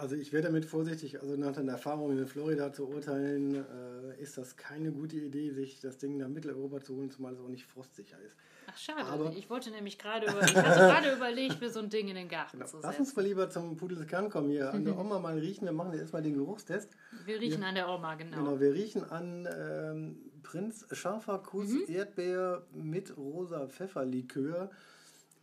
Also 0.00 0.16
ich 0.16 0.32
wäre 0.32 0.42
damit 0.42 0.64
vorsichtig, 0.64 1.20
also 1.20 1.36
nach 1.36 1.52
den 1.54 1.68
Erfahrungen 1.68 2.18
in 2.18 2.26
Florida 2.26 2.72
zu 2.72 2.88
urteilen, 2.88 3.54
äh, 3.54 4.20
ist 4.20 4.36
das 4.38 4.56
keine 4.56 4.90
gute 4.92 5.16
Idee, 5.16 5.50
sich 5.50 5.80
das 5.80 5.98
Ding 5.98 6.16
nach 6.16 6.28
Mitteleuropa 6.28 6.80
zu 6.80 6.96
holen, 6.96 7.10
zumal 7.10 7.34
es 7.34 7.38
auch 7.40 7.48
nicht 7.48 7.66
frostsicher 7.66 8.18
ist. 8.20 8.36
Ach, 8.66 8.76
schade. 8.76 9.04
Aber- 9.04 9.32
ich 9.36 9.48
wollte 9.50 9.70
nämlich 9.70 9.98
gerade 9.98 10.26
über, 10.26 10.42
ich 10.42 10.54
hatte 10.56 10.78
gerade 10.80 11.12
überlegt, 11.16 11.60
mir 11.60 11.70
so 11.70 11.80
ein 11.80 11.88
Ding 11.90 12.08
in 12.08 12.14
den 12.16 12.28
Garten 12.28 12.58
zu 12.66 12.76
Genau. 12.76 12.80
Lass 12.82 12.98
uns 12.98 13.08
setzen. 13.08 13.20
mal 13.20 13.26
lieber 13.28 13.50
zum 13.50 13.76
Pudelskern 13.76 14.28
kommen 14.30 14.50
hier. 14.50 14.72
An 14.72 14.84
der 14.84 14.98
Oma 14.98 15.18
mal 15.18 15.38
riechen. 15.38 15.64
Wir 15.64 15.72
machen 15.72 15.92
erstmal 15.98 16.22
den 16.22 16.34
Geruchstest. 16.34 16.90
Wir 17.24 17.40
riechen 17.40 17.62
an 17.64 17.74
der 17.74 17.88
Oma, 17.88 18.14
genau. 18.14 18.36
Genau, 18.36 18.60
wir 18.60 18.72
riechen 18.72 19.04
an 19.04 19.48
ähm, 19.58 20.16
Prinz 20.42 20.86
Scharfer 20.92 21.38
Kuss 21.38 21.68
Mhm. 21.70 21.84
Erdbeer 21.88 22.64
mit 22.72 23.16
rosa 23.16 23.66
Pfefferlikör 23.68 24.70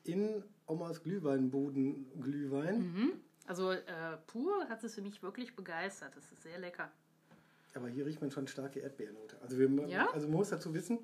in 0.04 0.44
Omas 0.66 1.04
Glühweinboden 1.04 2.08
Glühwein. 2.22 2.80
Mhm. 2.80 3.12
Also 3.48 3.72
äh, 3.72 3.82
pur 4.28 4.68
hat 4.70 4.84
es 4.84 4.94
für 4.96 5.02
mich 5.02 5.24
wirklich 5.24 5.56
begeistert. 5.56 6.16
Das 6.16 6.32
ist 6.32 6.44
sehr 6.44 6.60
lecker. 6.60 6.92
Aber 7.74 7.88
hier 7.90 8.06
riecht 8.06 8.22
man 8.22 8.30
schon 8.32 8.48
starke 8.48 8.80
Erdbeernote. 8.80 9.38
Also, 9.42 9.58
wir, 9.58 9.70
Ja? 9.88 10.10
also 10.12 10.28
man 10.28 10.38
muss 10.38 10.50
dazu 10.50 10.74
wissen, 10.74 11.00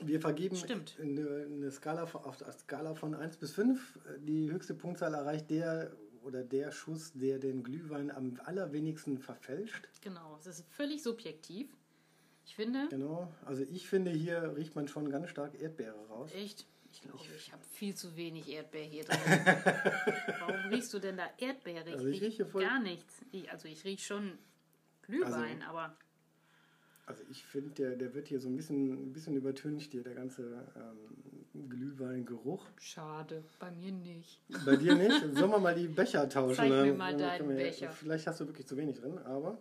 wir 0.00 0.20
vergeben 0.20 0.56
Stimmt. 0.56 0.96
eine, 1.00 1.46
eine 1.50 1.70
Skala 1.70 2.06
von, 2.06 2.24
auf 2.24 2.36
der 2.38 2.52
Skala 2.52 2.94
von 2.94 3.14
1 3.14 3.36
bis 3.36 3.52
5. 3.52 3.98
Die 4.18 4.50
höchste 4.50 4.74
Punktzahl 4.74 5.14
erreicht 5.14 5.50
der 5.50 5.92
oder 6.22 6.42
der 6.42 6.72
Schuss, 6.72 7.12
der 7.14 7.38
den 7.38 7.62
Glühwein 7.62 8.10
am 8.10 8.38
allerwenigsten 8.44 9.18
verfälscht. 9.18 9.86
Genau. 10.00 10.36
Es 10.40 10.46
ist 10.46 10.64
völlig 10.70 11.02
subjektiv. 11.02 11.70
Ich 12.46 12.56
finde, 12.56 12.86
Genau. 12.90 13.32
Also 13.44 13.62
ich 13.62 13.88
finde, 13.88 14.10
hier 14.10 14.54
riecht 14.56 14.74
man 14.76 14.88
schon 14.88 15.10
ganz 15.10 15.28
stark 15.30 15.60
Erdbeere 15.60 16.06
raus. 16.08 16.30
echt, 16.34 16.66
ich 16.94 17.02
glaube, 17.02 17.18
ich 17.36 17.52
habe 17.52 17.62
viel 17.72 17.94
zu 17.94 18.14
wenig 18.16 18.48
Erdbeer 18.48 18.84
hier 18.84 19.04
drin. 19.04 19.18
Warum 20.40 20.56
riechst 20.70 20.92
du 20.94 20.98
denn 20.98 21.16
da 21.16 21.28
Erdbeere? 21.38 21.84
Ich, 21.88 21.92
Also 21.94 22.06
ich 22.06 22.20
riech 22.20 22.30
rieche 22.32 22.46
voll- 22.46 22.62
gar 22.64 22.80
nichts. 22.80 23.14
Ich, 23.32 23.50
also 23.50 23.68
ich 23.68 23.84
rieche 23.84 24.04
schon 24.04 24.38
Glühwein, 25.02 25.62
Also- 25.62 25.70
aber 25.78 25.96
Also 27.06 27.24
ich 27.30 27.44
finde, 27.44 27.70
der, 27.70 27.96
der 27.96 28.14
wird 28.14 28.28
hier 28.28 28.40
so 28.40 28.48
ein 28.48 28.56
bisschen, 28.56 28.92
ein 29.08 29.12
bisschen 29.12 29.36
übertüncht, 29.36 29.92
hier 29.92 30.02
der 30.02 30.14
ganze 30.14 30.66
ähm, 30.76 31.68
Glühweingeruch. 31.68 32.64
schade. 32.80 33.44
Bei 33.58 33.70
mir 33.70 33.92
nicht. 33.92 34.40
Bei 34.64 34.76
dir 34.76 34.94
nicht? 34.94 35.20
Sollen 35.34 35.50
wir 35.50 35.58
mal 35.58 35.74
die 35.74 35.88
Becher 35.88 36.28
tauschen? 36.28 36.54
Zeig 36.56 36.70
mir 36.70 36.94
mal 36.94 37.16
deinen 37.16 37.48
Becher. 37.56 37.90
Vielleicht 37.90 38.26
hast 38.26 38.40
du 38.40 38.46
wirklich 38.46 38.66
zu 38.66 38.76
wenig 38.76 38.98
drin, 38.98 39.18
aber... 39.18 39.58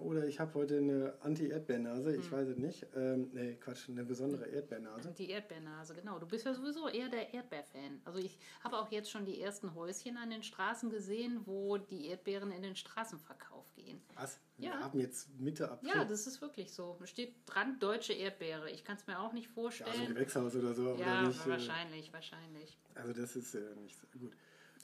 Oder 0.00 0.26
ich 0.26 0.40
habe 0.40 0.54
heute 0.54 0.78
eine 0.78 1.14
Anti-Erdbeernase, 1.20 2.12
Hm. 2.14 2.20
ich 2.20 2.30
weiß 2.32 2.48
es 2.48 2.56
nicht. 2.58 2.86
Ähm, 2.94 3.30
nee, 3.32 3.54
Quatsch, 3.54 3.88
eine 3.88 4.04
besondere 4.04 4.46
Erdbeernase. 4.46 5.12
Die 5.18 5.30
Erdbeernase, 5.30 5.94
genau. 5.94 6.18
Du 6.18 6.26
bist 6.26 6.44
ja 6.46 6.54
sowieso 6.54 6.88
eher 6.88 7.08
der 7.08 7.32
Erdbeerfan. 7.34 8.00
Also 8.04 8.18
ich 8.18 8.38
habe 8.62 8.76
auch 8.78 8.90
jetzt 8.90 9.10
schon 9.10 9.24
die 9.24 9.40
ersten 9.40 9.74
Häuschen 9.74 10.16
an 10.16 10.30
den 10.30 10.42
Straßen 10.42 10.90
gesehen, 10.90 11.40
wo 11.44 11.76
die 11.78 12.06
Erdbeeren 12.08 12.50
in 12.52 12.62
den 12.62 12.76
Straßenverkauf 12.76 13.72
gehen. 13.74 14.00
Was? 14.14 14.38
Wir 14.56 14.68
Ja. 14.70 14.80
haben 14.80 14.98
jetzt 15.00 15.28
Mitte 15.40 15.70
April. 15.70 15.90
Ja, 15.90 16.04
das 16.04 16.26
ist 16.26 16.40
wirklich 16.40 16.72
so. 16.72 16.96
Da 17.00 17.06
steht 17.06 17.34
dran 17.46 17.78
deutsche 17.80 18.12
Erdbeere. 18.12 18.70
Ich 18.70 18.84
kann 18.84 18.96
es 18.96 19.06
mir 19.06 19.18
auch 19.20 19.32
nicht 19.32 19.48
Ja, 19.48 19.54
so 19.54 19.60
ein 19.60 19.62
vorstellen. 19.64 20.14
Gewächshaus 20.14 20.54
oder 20.56 20.72
so. 20.74 20.94
Ja, 20.96 21.20
oder 21.20 21.28
nicht, 21.28 21.46
äh, 21.46 21.50
wahrscheinlich, 21.50 22.12
wahrscheinlich. 22.12 22.78
Also 22.94 23.12
das 23.12 23.36
ist 23.36 23.54
äh, 23.54 23.74
nicht 23.82 23.98
so 23.98 24.06
gut. 24.18 24.32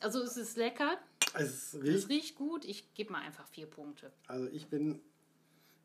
Also 0.01 0.23
es 0.23 0.37
ist 0.37 0.57
lecker. 0.57 0.99
Es 1.35 1.75
Es 1.75 1.83
riecht, 1.83 2.09
riecht 2.09 2.35
gut. 2.37 2.65
Ich 2.65 2.93
gebe 2.95 3.13
mal 3.13 3.23
einfach 3.23 3.47
vier 3.49 3.67
Punkte. 3.67 4.11
also 4.27 4.49
ich 4.49 4.67
bin 4.69 5.01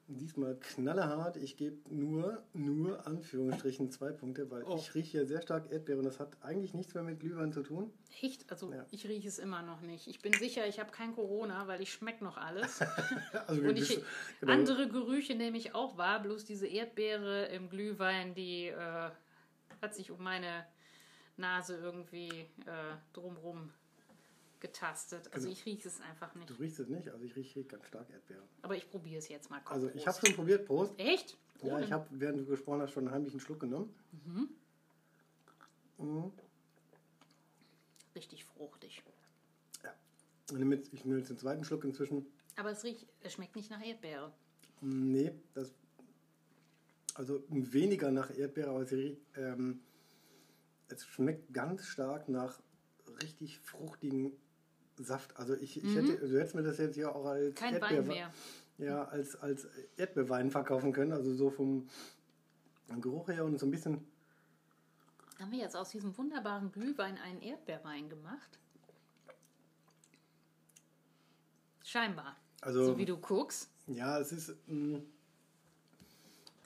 diesmal 0.08 0.56
knallerhart. 0.60 1.36
Ich 1.38 1.58
gebe 1.58 1.78
nur, 1.94 2.44
nur 2.54 3.08
Anführungsstrichen 3.08 3.90
zwei 3.90 4.12
Punkte, 4.12 4.52
weil 4.52 4.64
Oh. 4.64 4.76
ich 4.78 4.94
rieche 4.94 5.12
hier 5.18 5.26
sehr 5.26 5.42
stark 5.42 5.72
Erdbeere 5.72 5.98
und 5.98 6.06
das 6.06 6.20
hat 6.20 6.38
eigentlich 6.44 6.76
nichts 6.76 6.94
mehr 6.94 7.02
mit 7.02 7.20
Glühwein 7.20 7.52
zu 7.52 7.64
tun. 7.64 7.92
Echt? 8.22 8.50
Also 8.52 8.72
Ja. 8.72 8.86
ich 8.92 9.08
rieche 9.08 9.28
es 9.28 9.40
immer 9.40 9.64
noch 9.64 9.82
nicht. 9.82 10.06
Ich 10.08 10.20
bin 10.20 10.32
sicher, 10.34 10.68
ich 10.68 10.80
habe 10.80 10.92
kein 10.92 11.16
Corona, 11.16 11.66
weil 11.68 11.82
ich 11.82 11.92
schmecke 11.92 12.24
noch 12.24 12.38
alles. 12.38 12.80
Also 13.48 13.62
Und 13.64 13.78
ich, 13.80 14.00
genau. 14.40 14.54
andere 14.54 14.88
Gerüche 14.88 15.34
nehme 15.36 15.58
ich 15.58 15.74
auch 15.74 15.98
wahr, 15.98 16.22
bloß 16.22 16.46
diese 16.46 16.68
Erdbeere 16.68 17.46
im 17.48 17.70
Glühwein, 17.70 18.36
die 18.36 18.68
äh, 18.68 19.10
hat 19.82 19.96
sich 19.96 20.12
um 20.12 20.24
meine 20.24 20.66
Nase 21.38 21.78
irgendwie 21.78 22.30
äh, 22.30 22.96
drumrum 23.14 23.72
getastet. 24.60 25.28
Also 25.34 25.48
Genau. 25.48 25.58
ich 25.60 25.66
rieche 25.66 25.88
es 25.88 26.02
einfach 26.02 26.34
nicht. 26.36 26.50
Du 26.50 26.54
riechst 26.56 26.80
es 26.80 26.88
nicht, 26.88 27.08
also 27.10 27.24
ich 27.24 27.36
rieche 27.36 27.64
ganz 27.64 27.86
stark 27.88 28.10
Erdbeere. 28.10 28.44
Aber 28.62 28.76
ich 28.76 28.90
probiere 28.90 29.20
es 29.20 29.28
jetzt 29.30 29.50
mal. 29.50 29.62
Komm, 29.64 29.74
Also 29.76 29.90
ich 29.94 30.06
habe 30.08 30.18
schon 30.26 30.36
probiert, 30.36 30.66
Prost. 30.66 30.94
Echt? 30.98 31.38
Ja, 31.62 31.78
Oh, 31.78 31.80
ich 31.80 31.92
habe, 31.92 32.08
während 32.12 32.40
du 32.40 32.46
gesprochen 32.46 32.82
hast, 32.82 32.92
schon 32.92 33.06
einen 33.06 33.14
heimlichen 33.14 33.40
Schluck 33.40 33.60
genommen. 33.60 33.94
Mhm. 35.98 36.32
Richtig 38.16 38.46
fruchtig. 38.46 39.04
Und 40.52 40.60
nehme 40.60 40.76
jetzt- 40.76 40.94
ich 40.94 41.04
nehme 41.06 41.18
jetzt 41.20 41.30
den 41.30 41.40
zweiten 41.40 41.64
Schluck 41.64 41.84
inzwischen. 41.86 42.26
Aber 42.56 42.70
es, 42.70 42.84
riecht, 42.84 43.08
es 43.22 43.34
schmeckt 43.34 43.56
nicht 43.56 43.72
nach 43.72 43.84
Erdbeere. 43.84 44.32
Nee, 44.82 45.32
das. 45.56 45.74
Also 47.16 47.44
weniger 47.50 48.12
nach 48.12 48.30
Erdbeere, 48.30 48.70
aber 48.70 48.82
es, 48.82 48.92
riecht, 48.92 49.22
ähm, 49.38 49.82
es 50.90 51.04
schmeckt 51.08 51.52
ganz 51.54 51.86
stark 51.86 52.30
nach 52.30 52.60
richtig 53.24 53.58
fruchtigen 53.60 54.34
Saft. 54.98 55.36
Also 55.38 55.56
ich, 55.56 55.84
ich 55.84 55.96
hätte, 55.96 56.18
du 56.18 56.40
hättest 56.40 56.56
mir 56.56 56.64
das 56.64 56.78
jetzt 56.78 56.96
ja 56.96 57.14
auch 57.14 57.26
als 57.26 57.50
Mhm. 57.52 57.56
Kein 57.56 57.82
Wein 57.82 57.96
Erdbeerwe- 58.04 58.08
mehr. 58.08 58.34
Ja, 58.78 59.04
als, 59.06 59.36
als 59.38 59.68
Erdbeerwein 59.98 60.52
verkaufen 60.52 60.92
können. 60.94 61.12
Also 61.14 61.34
so 61.34 61.50
vom 61.50 61.88
Geruch 63.02 63.28
her 63.30 63.46
und 63.46 63.58
so 63.60 63.66
ein 63.66 63.72
bisschen. 63.72 64.06
Haben 65.40 65.52
wir 65.52 65.60
jetzt 65.60 65.76
aus 65.76 65.90
diesem 65.90 66.18
wunderbaren 66.18 66.72
Glühwein 66.72 67.18
einen 67.18 67.42
Erdbeerwein 67.42 68.10
gemacht? 68.10 68.60
Scheinbar. 71.84 72.36
Also, 72.62 72.86
so 72.86 72.98
wie 72.98 73.06
du 73.06 73.18
guckst. 73.18 73.70
Ja, 73.88 74.20
es 74.20 74.32
ist. 74.32 74.56
mh, 74.68 75.00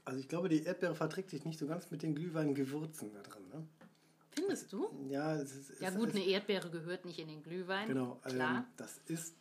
Also 0.05 0.19
ich 0.19 0.27
glaube, 0.29 0.49
die 0.49 0.63
Erdbeere 0.63 0.95
verträgt 0.95 1.29
sich 1.29 1.45
nicht 1.45 1.59
so 1.59 1.67
ganz 1.67 1.91
mit 1.91 2.01
den 2.03 2.15
Glühweingewürzen 2.15 3.11
da 3.13 3.21
drin. 3.21 3.43
Ne? 3.49 3.67
Findest 4.39 4.71
du? 4.73 4.89
Ja, 5.09 5.35
es 5.35 5.55
ist. 5.55 5.81
Ja 5.81 5.89
gut, 5.91 6.09
es, 6.09 6.15
eine 6.15 6.25
Erdbeere 6.25 6.69
gehört 6.69 7.05
nicht 7.05 7.19
in 7.19 7.27
den 7.27 7.43
Glühwein. 7.43 7.87
Genau, 7.87 8.19
Klar. 8.23 8.57
ähm, 8.59 8.63
das 8.77 8.99
ist. 9.07 9.35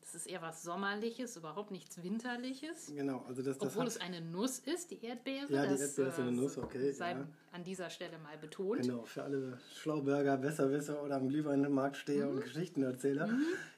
Das 0.00 0.14
ist 0.16 0.26
eher 0.30 0.42
was 0.42 0.62
Sommerliches, 0.62 1.36
überhaupt 1.36 1.70
nichts 1.72 2.00
Winterliches. 2.00 2.92
Genau, 2.94 3.24
also 3.26 3.42
das, 3.42 3.58
das 3.58 3.70
Obwohl 3.70 3.86
hat, 3.86 3.92
es 3.92 4.00
eine 4.00 4.20
Nuss 4.20 4.58
ist, 4.60 4.90
die 4.92 5.02
Erdbeere. 5.04 5.50
Ja, 5.52 5.62
die 5.64 5.70
das, 5.70 5.80
Erdbeere 5.80 6.08
ist 6.08 6.18
eine 6.20 6.28
äh, 6.28 6.32
Nuss, 6.32 6.58
okay, 6.58 6.92
Sei 6.92 7.12
ja. 7.12 7.26
an 7.52 7.64
dieser 7.64 7.90
Stelle 7.90 8.18
mal 8.18 8.36
betont. 8.38 8.82
Genau, 8.82 9.02
für 9.04 9.24
alle 9.24 9.58
Schlauberger, 9.74 10.36
Besserwisser 10.36 11.02
oder 11.02 11.16
am 11.16 11.28
Glühweinmarktsteher 11.28 12.26
Mhm. 12.26 12.32
und 12.36 12.44
Geschichtenerzähler. 12.44 13.28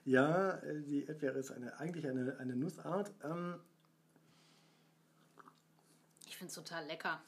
Ja, 0.05 0.57
äh, 0.59 0.83
die 0.83 1.05
Erdbeere 1.07 1.39
ist 1.39 1.53
eine, 1.53 1.79
eigentlich 1.79 2.07
eine, 2.07 2.37
eine 2.39 2.57
Nussart. 2.57 3.13
Ähm, 3.25 3.55
Ich 6.37 6.39
finde 6.41 6.51
es 6.51 6.55
total 6.55 6.85
lecker. 6.85 7.19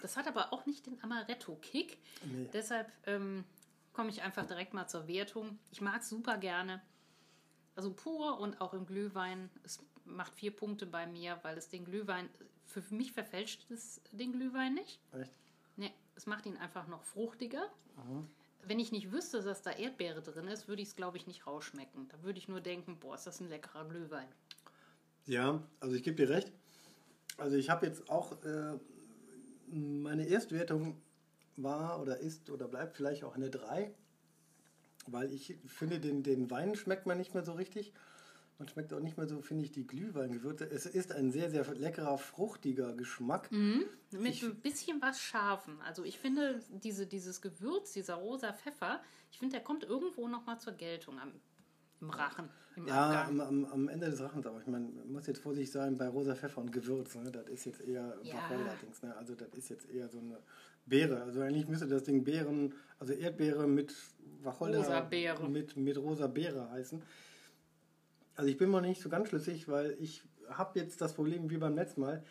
Das 0.00 0.16
hat 0.16 0.26
aber 0.26 0.50
auch 0.54 0.64
nicht 0.64 0.86
den 0.86 0.98
Amaretto-Kick. 1.02 1.98
Nee. 2.24 2.48
Deshalb 2.50 2.90
ähm, 3.04 3.44
komme 3.92 4.08
ich 4.08 4.22
einfach 4.22 4.46
direkt 4.46 4.72
mal 4.72 4.88
zur 4.88 5.06
Wertung. 5.06 5.58
Ich 5.70 5.82
mag 5.82 6.00
es 6.00 6.08
super 6.08 6.38
gerne. 6.38 6.80
Also 7.76 7.92
pur 7.92 8.40
und 8.40 8.62
auch 8.62 8.72
im 8.72 8.86
Glühwein. 8.86 9.50
Es 9.64 9.80
macht 10.06 10.34
vier 10.34 10.50
Punkte 10.50 10.86
bei 10.86 11.06
mir, 11.06 11.38
weil 11.42 11.58
es 11.58 11.68
den 11.68 11.84
Glühwein, 11.84 12.30
für 12.64 12.80
mich 12.88 13.12
verfälscht 13.12 13.70
es 13.70 14.00
den 14.12 14.32
Glühwein 14.32 14.72
nicht. 14.72 14.98
echt? 15.12 15.30
Nee, 15.76 15.92
es 16.14 16.24
macht 16.24 16.46
ihn 16.46 16.56
einfach 16.56 16.86
noch 16.86 17.02
fruchtiger. 17.02 17.70
Wenn 18.62 18.78
ich 18.78 18.92
nicht 18.92 19.12
wüsste, 19.12 19.42
dass 19.42 19.60
da 19.60 19.72
Erdbeere 19.72 20.22
drin 20.22 20.48
ist, 20.48 20.68
würde 20.68 20.80
ich 20.80 20.88
es, 20.88 20.96
glaube 20.96 21.18
ich, 21.18 21.26
nicht 21.26 21.46
rausschmecken. 21.46 22.08
Da 22.08 22.22
würde 22.22 22.38
ich 22.38 22.48
nur 22.48 22.62
denken, 22.62 22.98
boah, 22.98 23.14
ist 23.14 23.26
das 23.26 23.40
ein 23.40 23.50
leckerer 23.50 23.86
Glühwein. 23.86 24.28
Ja, 25.26 25.62
also 25.80 25.94
ich 25.94 26.02
gebe 26.02 26.16
dir 26.16 26.30
recht. 26.30 26.50
Also 27.36 27.56
ich 27.56 27.70
habe 27.70 27.86
jetzt 27.86 28.08
auch, 28.10 28.32
äh, 28.44 28.78
meine 29.68 30.26
Erstwertung 30.28 31.00
war 31.56 32.00
oder 32.00 32.18
ist 32.18 32.50
oder 32.50 32.68
bleibt 32.68 32.96
vielleicht 32.96 33.24
auch 33.24 33.34
eine 33.34 33.50
3, 33.50 33.92
weil 35.06 35.32
ich 35.32 35.56
finde, 35.66 36.00
den, 36.00 36.22
den 36.22 36.50
Wein 36.50 36.74
schmeckt 36.76 37.06
man 37.06 37.18
nicht 37.18 37.34
mehr 37.34 37.44
so 37.44 37.52
richtig. 37.52 37.92
Man 38.58 38.68
schmeckt 38.68 38.92
auch 38.94 39.00
nicht 39.00 39.16
mehr 39.16 39.26
so, 39.26 39.42
finde 39.42 39.64
ich, 39.64 39.72
die 39.72 39.84
Glühweingewürze. 39.86 40.64
Es 40.70 40.86
ist 40.86 41.10
ein 41.10 41.32
sehr, 41.32 41.50
sehr 41.50 41.64
leckerer, 41.74 42.18
fruchtiger 42.18 42.92
Geschmack. 42.94 43.50
Mit 43.50 43.90
Ich- 44.26 44.44
ein 44.44 44.60
bisschen 44.60 45.02
was 45.02 45.18
Scharfen. 45.20 45.80
Also 45.82 46.04
ich 46.04 46.20
finde, 46.20 46.60
diese, 46.70 47.06
dieses 47.08 47.42
Gewürz, 47.42 47.92
dieser 47.92 48.14
rosa 48.14 48.52
Pfeffer, 48.52 49.02
ich 49.32 49.38
finde, 49.40 49.54
der 49.56 49.64
kommt 49.64 49.82
irgendwo 49.82 50.28
nochmal 50.28 50.60
zur 50.60 50.74
Geltung 50.74 51.18
am, 51.18 51.32
im 52.04 52.10
Rachen, 52.10 52.48
im 52.76 52.86
Ja, 52.86 53.26
am, 53.26 53.40
am, 53.40 53.64
am 53.66 53.88
Ende 53.88 54.10
des 54.10 54.20
Rachens, 54.20 54.46
aber 54.46 54.60
ich 54.60 54.66
meine, 54.66 54.86
man 54.88 55.12
muss 55.12 55.26
jetzt 55.26 55.40
vorsichtig 55.42 55.72
sein 55.72 55.96
bei 55.96 56.08
rosa 56.08 56.34
Pfeffer 56.34 56.60
und 56.60 56.70
Gewürz. 56.72 57.14
Ne? 57.16 57.30
Das 57.30 57.46
ist 57.48 57.64
jetzt 57.66 57.80
eher 57.80 58.16
Ja. 58.22 58.34
Wacholder-Dings. 58.34 59.02
Ne? 59.02 59.16
Also 59.16 59.34
das 59.34 59.48
ist 59.54 59.68
jetzt 59.70 59.90
eher 59.90 60.08
so 60.08 60.18
eine 60.18 60.38
Beere. 60.86 61.22
Also 61.22 61.40
eigentlich 61.40 61.68
müsste 61.68 61.86
das 61.88 62.04
Ding 62.04 62.24
Beeren, 62.24 62.74
also 62.98 63.12
Erdbeere 63.12 63.66
mit 63.66 63.94
Wacholder, 64.42 64.78
Rosa 64.78 65.00
Beere. 65.00 65.48
mit, 65.48 65.76
mit 65.76 65.96
rosa 65.98 66.26
Beere 66.26 66.70
heißen. 66.70 67.02
Also 68.36 68.50
ich 68.50 68.56
bin 68.58 68.70
mir 68.70 68.82
nicht 68.82 69.00
so 69.00 69.08
ganz 69.08 69.28
schlüssig, 69.28 69.68
weil 69.68 69.96
ich 70.00 70.22
habe 70.48 70.78
jetzt 70.78 71.00
das 71.00 71.14
Problem 71.14 71.48
wie 71.50 71.56
beim 71.58 71.74
letzten 71.74 72.00
Mal. 72.02 72.22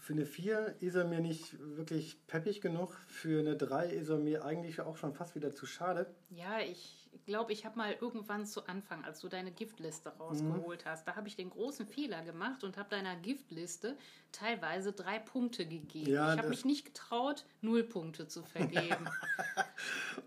Für 0.00 0.12
eine 0.12 0.26
4 0.26 0.76
ist 0.80 0.94
er 0.96 1.04
mir 1.06 1.20
nicht 1.20 1.56
wirklich 1.76 2.18
peppig 2.26 2.60
genug. 2.60 2.94
Für 3.08 3.40
eine 3.40 3.56
3 3.56 3.88
ist 3.88 4.08
er 4.10 4.18
mir 4.18 4.44
eigentlich 4.44 4.80
auch 4.80 4.96
schon 4.96 5.14
fast 5.14 5.34
wieder 5.34 5.52
zu 5.54 5.64
schade. 5.66 6.14
Ja, 6.30 6.60
ich 6.60 7.03
glaube, 7.26 7.52
ich 7.52 7.64
habe 7.64 7.78
mal 7.78 7.96
irgendwann 8.00 8.46
zu 8.46 8.66
Anfang, 8.66 9.04
als 9.04 9.20
du 9.20 9.28
deine 9.28 9.50
Giftliste 9.50 10.10
rausgeholt 10.10 10.84
hast, 10.84 11.06
da 11.06 11.16
habe 11.16 11.28
ich 11.28 11.36
den 11.36 11.50
großen 11.50 11.86
Fehler 11.86 12.22
gemacht 12.22 12.64
und 12.64 12.76
habe 12.76 12.90
deiner 12.90 13.16
Giftliste 13.16 13.96
teilweise 14.32 14.92
drei 14.92 15.18
Punkte 15.18 15.66
gegeben. 15.66 16.10
Ja, 16.10 16.32
ich 16.32 16.38
habe 16.38 16.48
mich 16.48 16.64
nicht 16.64 16.84
getraut, 16.86 17.44
null 17.60 17.84
Punkte 17.84 18.28
zu 18.28 18.42
vergeben. 18.42 19.08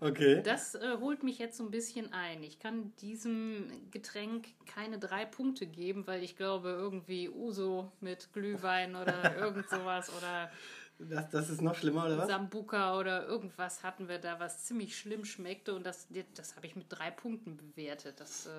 Okay. 0.00 0.42
Das 0.44 0.74
äh, 0.76 0.96
holt 1.00 1.24
mich 1.24 1.38
jetzt 1.38 1.56
so 1.56 1.64
ein 1.64 1.70
bisschen 1.70 2.12
ein. 2.12 2.42
Ich 2.42 2.60
kann 2.60 2.92
diesem 3.00 3.68
Getränk 3.90 4.46
keine 4.66 4.98
drei 4.98 5.24
Punkte 5.24 5.66
geben, 5.66 6.06
weil 6.06 6.22
ich 6.22 6.36
glaube, 6.36 6.68
irgendwie 6.68 7.28
Uso 7.28 7.90
mit 8.00 8.32
Glühwein 8.32 8.94
oder 8.94 9.36
irgend 9.36 9.68
sowas 9.68 10.12
oder 10.16 10.50
Das, 10.98 11.30
das 11.30 11.48
ist 11.50 11.62
noch 11.62 11.74
schlimmer, 11.76 12.06
oder 12.06 12.18
was? 12.18 12.26
Sambuka 12.28 12.98
oder 12.98 13.26
irgendwas 13.26 13.82
hatten 13.84 14.08
wir 14.08 14.18
da, 14.18 14.40
was 14.40 14.64
ziemlich 14.64 14.96
schlimm 14.98 15.24
schmeckte 15.24 15.74
und 15.74 15.86
das, 15.86 16.08
das 16.34 16.56
habe 16.56 16.66
ich 16.66 16.74
mit 16.74 16.86
drei 16.88 17.10
Punkten 17.12 17.56
bewertet. 17.56 18.18
Das 18.18 18.46
äh, 18.46 18.50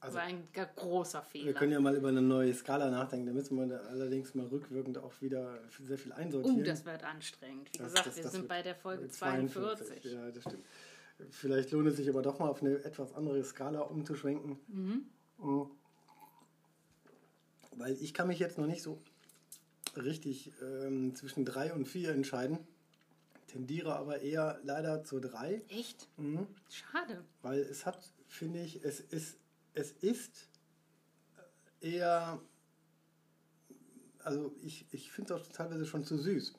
Also- 0.00 0.16
war 0.16 0.24
ein 0.24 0.48
großer 0.74 1.20
Wir 1.20 1.24
Fehler. 1.42 1.52
können 1.52 1.70
ja 1.72 1.80
mal 1.80 1.94
über 1.94 2.08
eine 2.08 2.22
neue 2.22 2.52
Skala 2.54 2.90
nachdenken. 2.90 3.26
Da 3.26 3.32
müssen 3.32 3.56
wir 3.56 3.66
da 3.66 3.76
allerdings 3.88 4.34
mal 4.34 4.46
rückwirkend 4.46 4.98
auch 4.98 5.12
wieder 5.20 5.60
sehr 5.80 5.96
viel 5.96 6.12
einsortieren. 6.12 6.60
Oh, 6.60 6.64
das 6.64 6.84
wird 6.84 7.04
anstrengend. 7.04 7.68
Wie 7.72 7.78
Das- 7.78 7.88
gesagt, 7.92 8.06
das- 8.08 8.16
wir 8.16 8.28
sind 8.30 8.48
bei 8.48 8.62
der 8.62 8.74
Folge 8.74 9.08
42. 9.08 10.04
Ja, 10.04 10.30
das 10.32 10.42
stimmt. 10.42 10.64
Vielleicht 11.30 11.70
lohnt 11.70 11.86
es 11.88 11.96
sich 11.96 12.08
aber 12.10 12.20
doch 12.20 12.38
mal 12.40 12.48
auf 12.48 12.62
eine 12.62 12.82
etwas 12.84 13.14
andere 13.14 13.42
Skala 13.44 13.80
umzuschwenken. 13.82 14.58
Mhm. 14.66 15.06
Weil 17.76 17.92
ich 18.00 18.12
kann 18.12 18.26
mich 18.28 18.38
jetzt 18.38 18.58
noch 18.58 18.66
nicht 18.66 18.82
so 18.82 19.00
richtig 20.04 20.52
ähm, 20.62 21.14
zwischen 21.14 21.44
3 21.44 21.72
und 21.74 21.86
4 21.86 22.10
entscheiden. 22.10 22.58
Tendiere 23.46 23.94
aber 23.96 24.20
eher 24.20 24.60
leider 24.64 25.04
zur 25.04 25.20
3. 25.20 25.62
Echt? 25.68 26.08
Mhm. 26.16 26.46
Schade. 26.70 27.24
Weil 27.42 27.60
es 27.60 27.86
hat, 27.86 28.12
finde 28.28 28.62
ich, 28.62 28.84
es 28.84 29.00
ist, 29.00 29.36
es 29.74 29.92
ist 29.92 30.48
eher, 31.80 32.40
also 34.24 34.52
ich, 34.62 34.86
ich 34.90 35.10
finde 35.12 35.34
es 35.34 35.40
auch 35.40 35.46
teilweise 35.52 35.86
schon 35.86 36.04
zu 36.04 36.18
süß. 36.18 36.54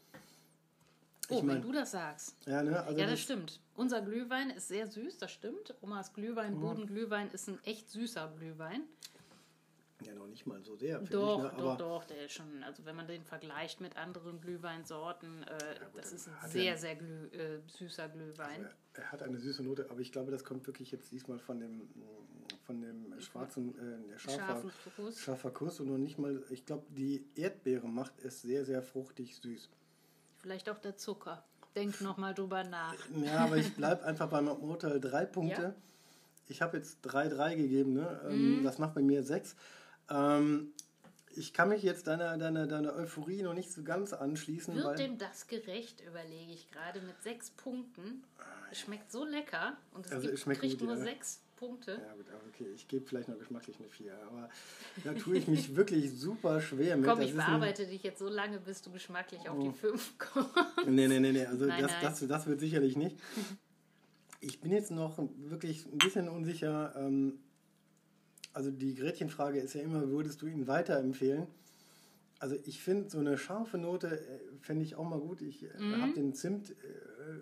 Oh, 1.30 1.38
Ich 1.40 1.44
mein- 1.44 1.56
wenn 1.58 1.62
du 1.62 1.72
das 1.74 1.92
sagst. 1.92 2.36
Ja, 2.46 2.64
ne? 2.64 2.82
Also 2.82 2.98
Ja, 2.98 3.06
das 3.06 3.16
das- 3.16 3.22
stimmt. 3.22 3.60
Unser 3.76 4.02
Glühwein 4.02 4.50
ist 4.52 4.70
sehr 4.70 4.88
süß, 4.88 5.18
das 5.18 5.32
stimmt. 5.32 5.76
Omas 5.82 6.14
Glühwein, 6.14 6.60
Bodenglühwein 6.60 7.30
ist 7.32 7.50
ein 7.50 7.62
echt 7.66 7.90
süßer 7.92 8.34
Glühwein. 8.38 8.84
Ja, 10.06 10.14
noch 10.14 10.28
nicht 10.28 10.46
mal 10.46 10.64
so 10.64 10.76
sehr, 10.76 11.00
Doch, 11.00 11.46
ich. 11.46 11.52
Ne? 11.52 11.58
doch, 11.58 11.78
doch, 11.78 12.04
der 12.06 12.26
ist 12.26 12.34
schon, 12.34 12.64
also 12.64 12.86
wenn 12.86 12.96
man 12.96 13.08
den 13.08 13.24
vergleicht 13.24 13.82
mit 13.82 13.98
anderen 13.98 14.40
Glühweinsorten, 14.40 15.42
äh, 15.44 15.58
das 15.96 16.10
dann 16.10 16.16
ist 16.16 16.28
ein 16.28 16.50
sehr, 16.50 16.78
sehr 16.78 16.96
glüh, 16.96 17.26
äh, 17.32 17.60
süßer 17.66 18.08
Glühwein. 18.10 18.66
er, 18.94 19.04
er 19.04 19.12
hat 19.12 19.24
eine 19.24 19.40
süße 19.40 19.64
Note, 19.64 19.88
aber 19.90 20.00
ich 20.00 20.12
glaube, 20.12 20.30
das 20.30 20.44
kommt 20.44 20.68
wirklich 20.68 20.92
jetzt 20.92 21.12
diesmal 21.12 21.40
von 21.40 21.60
dem, 21.60 21.90
von 22.66 22.80
dem 22.80 23.20
schwarzen, 23.20 23.74
äh, 23.80 24.20
scharfer, 24.20 24.38
Scharfen 24.40 24.72
Kuss. 24.96 25.20
scharfer 25.20 25.52
Kuss 25.52 25.80
und 25.80 25.88
noch 25.88 25.98
nicht 25.98 26.20
mal, 26.20 26.44
ich 26.52 26.66
glaube, 26.66 26.86
die 26.90 27.26
Erdbeere 27.36 27.88
macht 27.88 28.14
es 28.24 28.44
sehr, 28.44 28.66
sehr 28.66 28.84
fruchtig 28.84 29.36
süß. 29.38 29.68
Vielleicht 30.38 30.70
auch 30.70 30.78
der 30.78 30.96
Zucker. 30.96 31.44
Denk 31.76 32.02
nochmal 32.02 32.34
drüber 32.36 32.64
nach. 32.64 32.96
Ja, 33.24 33.46
aber 33.46 33.58
ich 33.58 33.74
bleibe 33.76 34.04
einfach 34.04 34.30
beim 34.30 34.48
Urteil 34.48 35.00
drei 35.00 35.26
Punkte. 35.26 35.62
Ja. 35.62 35.76
ich 36.50 36.62
habe 36.62 36.78
jetzt 36.78 37.06
3-3 37.06 37.56
gegeben, 37.56 37.94
ne? 37.94 38.22
Ähm, 38.30 38.62
das 38.64 38.78
macht 38.80 38.96
bei 38.96 39.02
mir 39.02 39.22
6. 39.24 39.56
Ähm, 40.10 40.72
ich 41.36 41.54
kann 41.54 41.70
mich 41.70 41.84
jetzt 41.84 42.08
deiner, 42.08 42.38
deiner, 42.38 42.66
deiner 42.68 42.96
Euphorie 42.96 43.44
noch 43.44 43.54
nicht 43.54 43.72
so 43.72 43.84
ganz 43.84 44.14
anschließen. 44.14 44.76
weil, 44.76 44.84
Wird 44.84 45.00
dem 45.00 45.18
das 45.18 45.48
gerecht, 45.48 46.02
überlege 46.08 46.52
ich 46.52 46.70
gerade, 46.72 47.00
mit 47.02 47.22
sechs 47.22 47.52
Punkten. 47.52 48.24
Es 48.72 48.80
schmeckt 48.80 49.12
so 49.12 49.24
lecker 49.24 49.78
und 49.94 50.06
es 50.06 50.12
Also, 50.12 50.30
gibt, 50.30 50.60
kriegt 50.60 50.82
nur 50.82 50.98
sechs 50.98 51.40
Punkte. 51.56 51.92
ja, 51.94 52.14
gut, 52.14 52.26
okay, 52.54 52.68
ich 52.76 52.88
gebe 52.88 53.06
vielleicht 53.06 53.30
noch 53.30 53.38
geschmacklich 53.40 53.78
eine 53.80 53.88
4. 53.90 54.14
Aber 54.28 54.50
da 55.04 55.14
tue 55.14 55.38
ich 55.38 55.48
mich 55.48 55.76
wirklich 55.76 56.12
super 56.20 56.60
schwer 56.62 56.98
mit. 56.98 57.06
Komm, 57.08 57.20
Das 57.20 57.30
ich 57.30 57.34
ist 57.34 57.40
ein- 57.40 57.46
bearbeite 57.48 57.88
dich 57.88 58.04
jetzt 58.04 58.20
so 58.20 58.28
lange, 58.30 58.60
bis 58.60 58.82
du 58.82 58.92
geschmacklich 58.92 59.48
auf 59.50 59.58
die 59.60 59.70
Oh. 59.70 59.72
fünf 59.74 60.18
kommst. 60.20 60.50
Nee, 60.86 61.08
nee, 61.08 61.20
nee, 61.20 61.32
nee. 61.32 61.46
Also 61.46 61.66
Nein, 61.66 61.82
das, 61.82 61.92
nein. 61.92 62.02
Das, 62.04 62.28
das 62.28 62.48
wird 62.48 62.60
sicherlich 62.60 62.96
nicht. 62.96 63.18
Ich 64.40 64.60
bin 64.62 64.72
jetzt 64.72 64.92
noch 64.92 65.18
wirklich 65.50 65.88
ein 65.88 65.98
bisschen 65.98 66.30
unsicher. 66.30 66.94
Ähm, 66.96 67.40
also 68.54 68.72
die 68.72 68.96
Gretchenfrage 68.96 69.60
ist 69.60 69.74
ja 69.74 69.82
immer, 69.82 70.10
würdest 70.10 70.42
du 70.42 70.48
ihn 70.48 70.68
weiterempfehlen? 70.68 71.48
Also 72.40 72.56
ich 72.66 72.82
finde 72.84 73.10
so 73.10 73.18
eine 73.18 73.36
scharfe 73.36 73.80
Note 73.80 74.08
äh, 74.20 74.40
fände 74.62 74.84
ich 74.86 74.94
auch 74.96 75.04
mal 75.10 75.20
gut. 75.20 75.42
Ich 75.42 75.64
äh, 75.64 75.70
habe 76.00 76.14
den 76.14 76.36
Zimt 76.36 76.70
äh, 76.70 76.74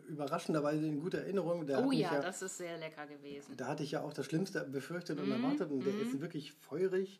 überraschenderweise 0.07 0.85
in 0.87 1.01
guter 1.01 1.17
Erinnerung. 1.19 1.65
Der 1.67 1.79
Mhm. 1.81 1.85
Oh 1.85 1.89
mich 1.89 1.99
ja, 1.99 2.21
das 2.21 2.41
ist 2.41 2.57
sehr 2.57 2.77
lecker 2.77 3.05
gewesen. 3.05 3.57
da 3.57 3.67
hatte 3.67 3.83
ich 3.83 3.91
ja 3.91 4.01
auch 4.01 4.13
das 4.13 4.25
Schlimmste 4.25 4.63
befürchtet 4.63 5.17
Mhm. 5.17 5.23
und 5.25 5.31
erwartet 5.31 5.69
und 5.71 5.83
der 5.85 5.97
ist 5.97 6.21
wirklich 6.21 6.53
feurig 6.53 7.19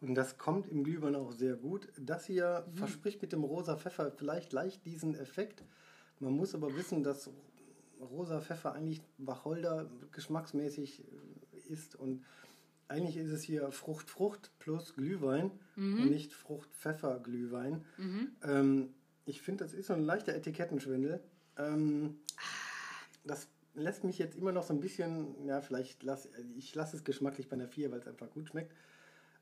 und 0.00 0.14
das 0.14 0.38
kommt 0.38 0.68
im 0.68 0.84
Glühwein 0.84 1.16
auch 1.16 1.32
sehr 1.32 1.56
gut. 1.56 1.88
Das 1.98 2.26
hier 2.26 2.64
Mhm. 2.70 2.76
verspricht 2.76 3.20
mit 3.22 3.32
dem 3.32 3.42
rosa 3.42 3.76
Pfeffer 3.76 4.12
vielleicht 4.12 4.52
leicht 4.52 4.86
diesen 4.86 5.16
Effekt. 5.16 5.64
Man 6.20 6.32
muss 6.34 6.54
aber 6.54 6.76
wissen, 6.76 7.02
dass 7.02 7.28
rosa 8.00 8.40
Pfeffer 8.40 8.72
eigentlich 8.74 9.02
Wacholder 9.18 9.90
geschmacksmäßig 10.12 11.02
äh, 11.02 11.72
ist 11.72 11.96
und 11.96 12.22
eigentlich 12.90 13.16
ist 13.16 13.30
es 13.30 13.42
hier 13.42 13.70
Frucht-Frucht 13.70 14.50
plus 14.58 14.94
Glühwein 14.94 15.50
Mhm. 15.76 16.02
und 16.02 16.10
nicht 16.10 16.32
Frucht-Pfeffer-Glühwein. 16.32 17.84
Ähm, 18.42 18.90
ich 19.26 19.40
finde, 19.42 19.64
das 19.64 19.72
ist 19.72 19.86
so 19.86 19.92
ein 19.94 20.02
leichter 20.02 20.34
Etikettenschwindel. 20.34 21.20
Ähm, 21.56 22.18
das 23.24 23.46
lässt 23.74 24.02
mich 24.04 24.18
jetzt 24.18 24.36
immer 24.36 24.50
noch 24.52 24.64
so 24.64 24.74
ein 24.74 24.80
bisschen, 24.80 25.44
ja, 25.46 25.60
vielleicht 25.60 26.02
lass 26.02 26.28
ich 26.56 26.74
lasse 26.74 26.96
es 26.96 27.04
geschmacklich 27.04 27.48
bei 27.48 27.54
einer 27.54 27.68
4, 27.68 27.90
weil 27.92 28.00
es 28.00 28.08
einfach 28.08 28.30
gut 28.30 28.48
schmeckt. 28.48 28.72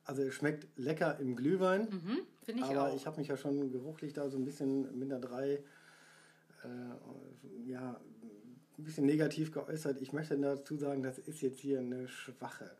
Also 0.04 0.22
es 0.22 0.34
schmeckt 0.34 0.66
lecker 0.78 1.18
im 1.18 1.34
Glühwein, 1.36 1.82
Mhm, 1.90 2.18
Finde 2.42 2.62
ich 2.62 2.68
aber 2.68 2.88
auch. 2.90 2.96
ich 2.96 3.06
habe 3.06 3.18
mich 3.18 3.28
ja 3.28 3.36
schon 3.36 3.70
geruchlich 3.72 4.12
da 4.12 4.28
so 4.30 4.36
ein 4.38 4.44
bisschen 4.44 4.98
mit 4.98 5.10
einer 5.10 5.20
3 5.20 5.52
äh, 5.52 5.60
ja, 7.66 8.00
ein 8.78 8.84
bisschen 8.84 9.06
negativ 9.06 9.52
geäußert. 9.52 10.00
Ich 10.00 10.12
möchte 10.12 10.36
dazu 10.38 10.76
sagen, 10.76 11.02
das 11.02 11.18
ist 11.18 11.40
jetzt 11.40 11.60
hier 11.60 11.78
eine 11.80 12.08
schwache 12.08 12.70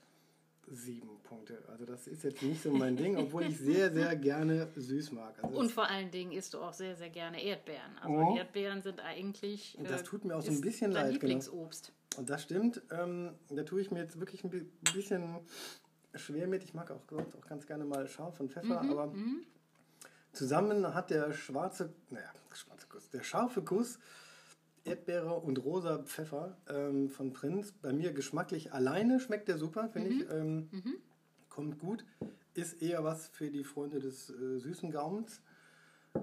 7 0.71 1.09
Punkte. 1.25 1.63
Also 1.69 1.85
das 1.85 2.07
ist 2.07 2.23
jetzt 2.25 2.43
nicht 2.43 2.63
so 2.63 2.71
mein 2.71 2.97
Ding, 2.97 3.17
obwohl 3.17 3.45
ich 3.45 3.59
sehr, 3.59 3.93
sehr 3.93 4.15
gerne 4.17 4.69
süß 4.77 5.13
mag. 5.13 5.35
Also 5.43 5.59
Und 5.59 5.71
vor 5.73 5.89
allen 5.89 6.11
Dingen 6.11 6.33
isst 6.33 6.55
du 6.55 6.59
auch 6.61 6.73
sehr, 6.73 6.97
sehr 6.97 7.11
gerne 7.11 7.43
Erdbeeren. 7.43 7.99
Also 8.01 8.15
Oh. 8.17 8.37
Erdbeeren 8.37 8.83
sind 8.83 9.01
eigentlich. 9.01 9.77
Und 9.79 9.89
das 9.91 10.03
äh, 10.03 10.05
tut 10.05 10.25
mir 10.25 10.37
auch 10.37 10.43
so 10.43 10.51
ein 10.51 10.61
bisschen 10.61 10.93
leid, 10.93 11.05
genau. 11.05 11.13
Lieblingsobst. 11.15 11.93
Und 12.17 12.31
das 12.31 12.43
stimmt. 12.43 12.83
Ähm, 12.91 13.35
da 13.51 13.63
tue 13.63 13.81
ich 13.81 13.91
mir 13.91 14.01
jetzt 14.03 14.19
wirklich 14.21 14.45
ein 14.45 14.51
bi- 14.51 14.67
bisschen 14.95 15.41
schwer 16.15 16.47
mit. 16.49 16.65
Ich 16.65 16.75
mag 16.75 16.91
auch, 16.91 17.03
sonst 17.11 17.37
auch 17.37 17.47
ganz 17.47 17.67
gerne 17.67 17.85
mal 17.85 18.07
scharf 18.09 18.41
und 18.41 18.53
Pfeffer, 18.53 18.83
Mhm, 18.83 18.91
aber 18.91 19.13
zusammen 20.33 20.95
hat 20.95 21.11
der 21.11 21.33
schwarze, 21.33 21.93
naja, 22.11 22.31
schwarze 22.53 22.87
Kuss, 22.89 23.11
der 23.11 23.23
scharfe 23.23 23.63
Kuss 23.63 23.99
Erdbeere 24.89 25.35
und 25.35 25.63
rosa 25.65 25.99
Pfeffer 25.99 26.57
ähm, 26.69 27.09
von 27.09 27.33
Prinz. 27.33 27.73
Bei 27.73 27.93
mir 27.93 28.13
geschmacklich 28.13 28.73
alleine 28.73 29.21
schmeckt 29.21 29.49
der 29.49 29.59
super, 29.59 29.89
finde 29.89 30.11
ich. 30.11 30.31
Ähm, 30.31 30.69
Kommt 31.49 31.79
gut. 31.79 32.05
Ist 32.55 32.81
eher 32.83 33.05
was 33.05 33.29
für 33.29 33.51
die 33.51 33.65
Freunde 33.65 33.99
des 34.01 34.31
äh, 34.31 34.59
süßen 34.59 34.91
Gaumens. 34.91 35.43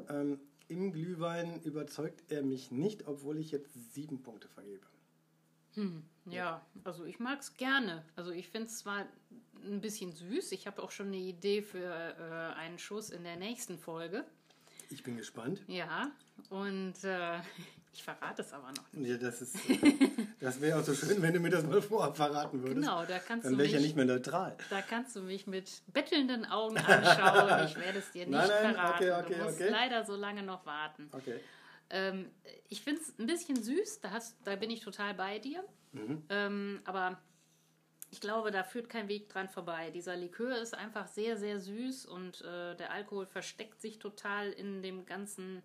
Ähm, 0.09 0.39
Im 0.67 0.91
Glühwein 0.91 1.61
überzeugt 1.61 2.31
er 2.31 2.43
mich 2.43 2.71
nicht, 2.71 3.07
obwohl 3.07 3.37
ich 3.37 3.51
jetzt 3.51 3.93
sieben 3.93 4.21
Punkte 4.23 4.47
vergebe. 4.47 4.85
Ja, 6.25 6.65
also 6.85 7.03
ich 7.05 7.19
mag 7.19 7.41
es 7.41 7.55
gerne. 7.57 8.03
Also 8.15 8.31
ich 8.31 8.47
finde 8.47 8.67
es 8.67 8.79
zwar 8.79 9.05
ein 9.63 9.81
bisschen 9.81 10.13
süß. 10.13 10.53
Ich 10.53 10.67
habe 10.67 10.81
auch 10.81 10.91
schon 10.91 11.07
eine 11.07 11.17
Idee 11.17 11.61
für 11.61 11.83
äh, 11.83 12.55
einen 12.57 12.79
Schuss 12.79 13.09
in 13.09 13.23
der 13.23 13.35
nächsten 13.35 13.77
Folge. 13.77 14.25
Ich 14.89 15.03
bin 15.03 15.17
gespannt. 15.17 15.61
Ja, 15.67 16.11
und 16.49 16.93
äh, 17.03 17.39
ich 17.93 18.03
verrate 18.03 18.41
es 18.41 18.53
aber 18.53 18.71
noch 18.71 18.91
nicht. 18.93 19.09
Ja, 19.09 19.17
das 19.17 19.41
ist, 19.41 19.55
das 20.39 20.61
wäre 20.61 20.79
auch 20.79 20.83
so 20.83 20.93
schön, 20.93 21.21
wenn 21.21 21.33
du 21.33 21.39
mir 21.39 21.49
das 21.49 21.63
mal 21.63 21.81
vorab 21.81 22.15
verraten 22.15 22.61
würdest. 22.61 22.81
Genau, 22.87 23.05
da 23.05 23.19
kannst 23.19 23.45
Dann 23.45 23.53
du 23.53 23.57
wäre 23.57 23.67
ich 23.67 23.73
ja 23.73 23.79
mich, 23.79 23.87
nicht 23.87 23.95
mehr 23.95 24.05
neutral. 24.05 24.55
da 24.69 24.81
kannst 24.81 25.15
du 25.15 25.21
mich 25.21 25.47
mit 25.47 25.69
bettelnden 25.93 26.45
Augen 26.45 26.77
anschauen. 26.77 27.65
Ich 27.65 27.75
werde 27.77 27.99
es 27.99 28.11
dir 28.11 28.25
nicht 28.25 28.31
Nein, 28.37 28.47
nein, 28.49 28.73
verraten. 28.75 29.03
okay, 29.03 29.11
okay, 29.11 29.35
du 29.37 29.43
musst 29.43 29.61
okay. 29.61 29.69
leider 29.69 30.05
so 30.05 30.15
lange 30.15 30.43
noch 30.43 30.65
warten. 30.65 31.09
Okay. 31.11 31.39
Ähm, 31.89 32.31
ich 32.69 32.81
finde 32.81 33.01
es 33.01 33.17
ein 33.19 33.27
bisschen 33.27 33.61
süß, 33.61 34.01
da, 34.01 34.11
hast, 34.11 34.35
da 34.43 34.55
bin 34.55 34.69
ich 34.71 34.81
total 34.81 35.13
bei 35.13 35.39
dir. 35.39 35.63
Mhm. 35.93 36.23
Ähm, 36.29 36.81
aber 36.85 37.17
ich 38.15 38.21
glaube, 38.21 38.49
da 38.49 38.63
führt 38.63 38.87
kein 38.87 39.09
Weg 39.09 39.27
dran 39.27 39.49
vorbei. 39.49 39.91
Dieser 39.91 40.15
Likör 40.15 40.57
ist 40.57 40.73
einfach 40.73 41.05
sehr, 41.05 41.35
sehr 41.35 41.59
süß 41.59 42.05
und 42.05 42.39
äh, 42.43 42.73
der 42.77 42.91
Alkohol 42.91 43.25
versteckt 43.25 43.81
sich 43.81 43.99
total 43.99 44.53
in 44.53 44.81
dem 44.81 45.05
ganzen, 45.05 45.61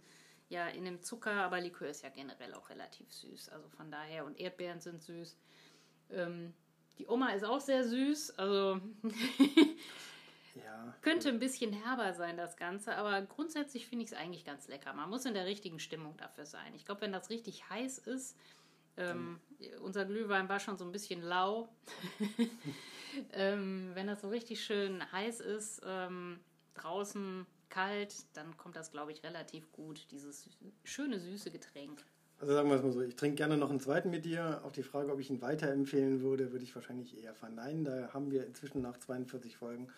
ja, 0.49 0.67
in 0.67 0.85
dem 0.85 1.01
Zucker. 1.01 1.31
Aber 1.31 1.61
Likör 1.61 1.87
ist 1.87 2.03
ja 2.03 2.09
generell 2.09 2.53
auch 2.55 2.69
relativ 2.69 3.13
süß. 3.13 3.51
Also 3.51 3.69
von 3.69 3.93
daher, 3.93 4.25
und 4.25 4.41
Erdbeeren 4.41 4.81
sind 4.81 5.01
süß. 5.01 5.39
Ähm, 6.11 6.53
die 6.99 7.07
Oma 7.07 7.31
ist 7.35 7.45
auch 7.45 7.61
sehr 7.61 7.85
süß. 7.85 8.37
Also 8.37 8.81
Ja. 10.57 10.93
könnte 11.03 11.29
ein 11.29 11.39
bisschen 11.39 11.73
herber 11.73 12.15
sein, 12.15 12.37
das 12.37 12.57
Ganze, 12.57 12.97
aber 12.97 13.23
grundsätzlich 13.23 13.87
finde 13.87 14.07
ich 14.07 14.11
es 14.11 14.19
eigentlich 14.19 14.45
ganz 14.45 14.67
lecker. 14.67 14.93
Man 14.93 15.09
muss 15.09 15.25
in 15.25 15.35
der 15.35 15.47
richtigen 15.47 15.79
Stimmung 15.79 16.17
dafür 16.17 16.47
sein. 16.47 16.75
Ich 16.75 16.85
glaube, 16.85 17.03
wenn 17.03 17.13
das 17.13 17.31
richtig 17.31 17.71
heiß 17.71 17.99
ist, 17.99 18.37
ähm, 19.01 19.41
unser 19.83 20.05
Glühwein 20.05 20.49
war 20.49 20.61
schon 20.61 20.77
so 20.77 20.85
ein 20.85 20.93
bisschen 20.93 21.23
lau. 21.23 21.69
ähm, 23.33 23.91
wenn 23.95 24.07
das 24.07 24.21
so 24.21 24.29
richtig 24.29 24.65
schön 24.65 25.01
heiß 25.13 25.41
ist, 25.41 25.83
ähm, 25.85 26.41
draußen 26.75 27.47
kalt, 27.69 28.15
dann 28.35 28.57
kommt 28.57 28.77
das, 28.77 28.91
glaube 28.91 29.13
ich, 29.13 29.23
relativ 29.23 29.71
gut, 29.73 30.07
dieses 30.11 30.49
schöne, 30.85 31.21
süße 31.21 31.51
Getränk. 31.51 32.03
Also 32.41 32.55
sagen 32.55 32.71
wir 32.71 32.77
es 32.77 32.83
mal 32.83 32.93
so, 32.93 33.03
ich 33.03 33.17
trinke 33.17 33.37
gerne 33.37 33.59
noch 33.59 33.69
einen 33.69 33.81
zweiten 33.81 34.09
mit 34.09 34.25
dir. 34.25 34.63
Auf 34.65 34.73
die 34.73 34.83
Frage, 34.83 35.13
ob 35.13 35.21
ich 35.21 35.29
ihn 35.29 35.43
weiterempfehlen 35.43 36.23
würde, 36.23 36.53
würde 36.53 36.65
ich 36.65 36.75
wahrscheinlich 36.75 37.23
eher 37.23 37.35
verneinen. 37.35 37.85
Da 37.85 38.15
haben 38.15 38.31
wir 38.31 38.47
inzwischen 38.47 38.81
nach 38.81 38.97
42 38.97 39.59
Folgen, 39.59 39.89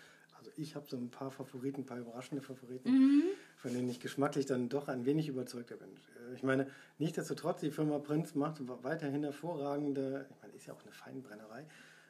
also 0.43 0.51
ich 0.57 0.75
habe 0.75 0.87
so 0.89 0.97
ein 0.97 1.09
paar 1.11 1.31
Favoriten, 1.31 1.83
ein 1.83 1.87
paar 1.87 1.99
überraschende 1.99 2.43
Favoriten, 2.43 2.91
Mhm. 2.91 3.23
von 3.57 3.73
denen 3.73 3.89
ich 3.89 4.01
geschmacklich 4.01 4.47
dann 4.47 4.69
doch 4.69 4.89
ein 4.89 5.05
wenig 5.05 5.29
überzeugter 5.29 5.77
bin. 5.77 5.89
Äh, 5.91 6.35
Ich 6.35 6.43
meine, 6.43 6.69
nichtsdestotrotz, 6.99 7.61
die 7.61 7.71
Firma 7.71 7.99
Prinz 7.99 8.35
macht 8.35 8.57
weiterhin 8.83 9.23
hervorragende, 9.23 10.27
ich 10.31 10.43
meine, 10.43 10.55
ist 10.55 10.67
ja 10.67 10.75
auch 10.75 10.83
eine 10.83 10.93
Feinbrennerei, 10.93 11.67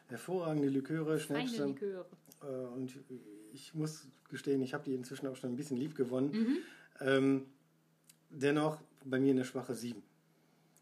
hervorragende 0.07 0.69
Liköre, 0.69 1.19
Schnäpse. 1.21 1.67
Liköre. 1.67 2.07
Äh, 2.43 2.47
und 2.47 2.99
ich 3.53 3.75
muss 3.75 4.09
gestehen, 4.31 4.63
ich 4.63 4.73
habe 4.73 4.85
die 4.85 4.95
inzwischen 4.95 5.27
auch 5.27 5.37
schon 5.37 5.51
ein 5.51 5.57
bisschen 5.57 5.77
lieb 5.77 5.95
gewonnen. 5.95 6.31
Mhm. 6.33 6.57
Ähm, 7.01 7.47
dennoch 8.31 8.79
bei 9.05 9.21
mir 9.21 9.33
eine 9.33 9.45
schwache 9.45 9.75
7. 9.75 10.03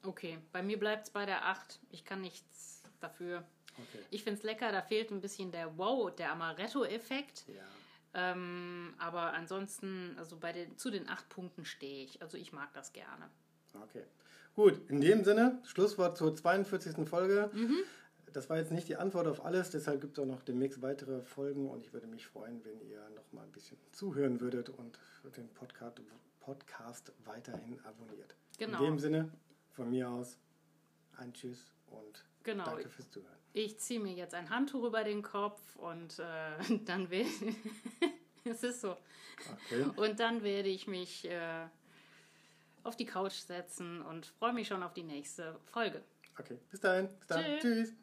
Okay, 0.04 0.38
bei 0.52 0.62
mir 0.62 0.78
bleibt 0.78 1.06
es 1.08 1.10
bei 1.10 1.26
der 1.26 1.46
8. 1.46 1.80
Ich 1.90 2.04
kann 2.04 2.20
nichts 2.20 2.82
dafür. 3.00 3.44
Okay. 3.78 4.04
Ich 4.11 4.22
finde 4.24 4.38
es 4.38 4.44
lecker, 4.44 4.72
da 4.72 4.83
fehlt 4.83 5.11
ein 5.11 5.20
bisschen 5.20 5.52
der 5.52 5.76
Wow, 5.78 6.14
der 6.14 6.33
Amaretto-Effekt. 6.33 7.44
Ja. 7.48 7.54
Ähm, 8.12 8.94
aber 8.98 9.33
ansonsten, 9.35 10.14
also 10.18 10.37
bei 10.37 10.52
den, 10.52 10.76
zu 10.76 10.90
den 10.90 11.09
acht 11.09 11.28
Punkten 11.28 11.64
stehe 11.64 12.04
ich. 12.04 12.20
Also 12.22 12.37
ich 12.37 12.52
mag 12.52 12.72
das 12.74 12.92
gerne. 12.92 13.30
Okay. 13.83 14.02
Gut, 14.56 14.80
in 14.90 15.00
dem 15.00 15.22
Sinne, 15.24 15.61
Schlusswort 15.64 16.18
zur 16.18 16.35
42. 16.35 17.09
Folge. 17.09 17.50
Das 18.33 18.48
war 18.50 18.59
jetzt 18.59 18.72
nicht 18.72 18.88
die 18.88 18.96
Antwort 18.96 19.26
auf 19.26 19.44
alles, 19.44 19.70
deshalb 19.70 20.00
gibt 20.00 20.16
es 20.16 20.22
auch 20.22 20.26
noch 20.26 20.42
demnächst 20.42 20.83
weitere 20.83 21.22
Folgen 21.22 21.68
und 21.68 21.80
ich 21.83 21.92
würde 21.92 22.06
mich 22.06 22.26
freuen, 22.28 22.64
wenn 22.64 22.80
ihr 22.80 23.00
noch 23.16 23.33
mal 23.33 23.42
ein 23.42 23.50
bisschen 23.50 23.76
zuhören 23.90 24.40
würdet 24.40 24.68
und 24.68 24.98
den 25.37 25.48
Podcast, 25.48 26.00
Podcast 26.38 27.12
weiterhin 27.24 27.80
abonniert. 27.85 28.37
Genau. 28.59 28.78
In 28.78 28.85
dem 28.85 28.98
Sinne, 29.00 29.33
von 29.70 29.90
mir 29.90 30.09
aus, 30.09 30.38
ein 31.16 31.33
Tschüss 31.33 31.72
und 31.88 32.24
Genau. 32.44 32.64
danke 32.64 32.88
fürs 32.88 33.11
Zuhören. 33.11 33.39
Ich 33.52 33.78
ziehe 33.78 34.00
mir 34.00 34.12
jetzt 34.12 34.34
ein 34.34 34.50
Handtuch 34.50 34.84
über 34.84 35.04
den 35.04 35.22
Kopf 35.22 35.60
und 35.76 36.18
äh, 36.18 36.78
dann 36.84 37.10
werde 37.10 37.30
es 38.44 38.62
ist 38.62 38.80
so. 38.80 38.96
Okay. 39.66 39.86
Und 39.96 40.20
dann 40.20 40.42
werde 40.42 40.68
ich 40.68 40.86
mich 40.86 41.28
äh, 41.28 41.66
auf 42.84 42.96
die 42.96 43.06
Couch 43.06 43.34
setzen 43.34 44.02
und 44.02 44.26
freue 44.26 44.52
mich 44.52 44.68
schon 44.68 44.82
auf 44.82 44.94
die 44.94 45.02
nächste 45.02 45.58
Folge. 45.66 46.02
Okay, 46.38 46.58
bis 46.70 46.80
dahin. 46.80 47.08
Bis 47.18 47.26
dann. 47.26 47.44
Tschüss. 47.44 47.60
Tschüss. 47.60 47.94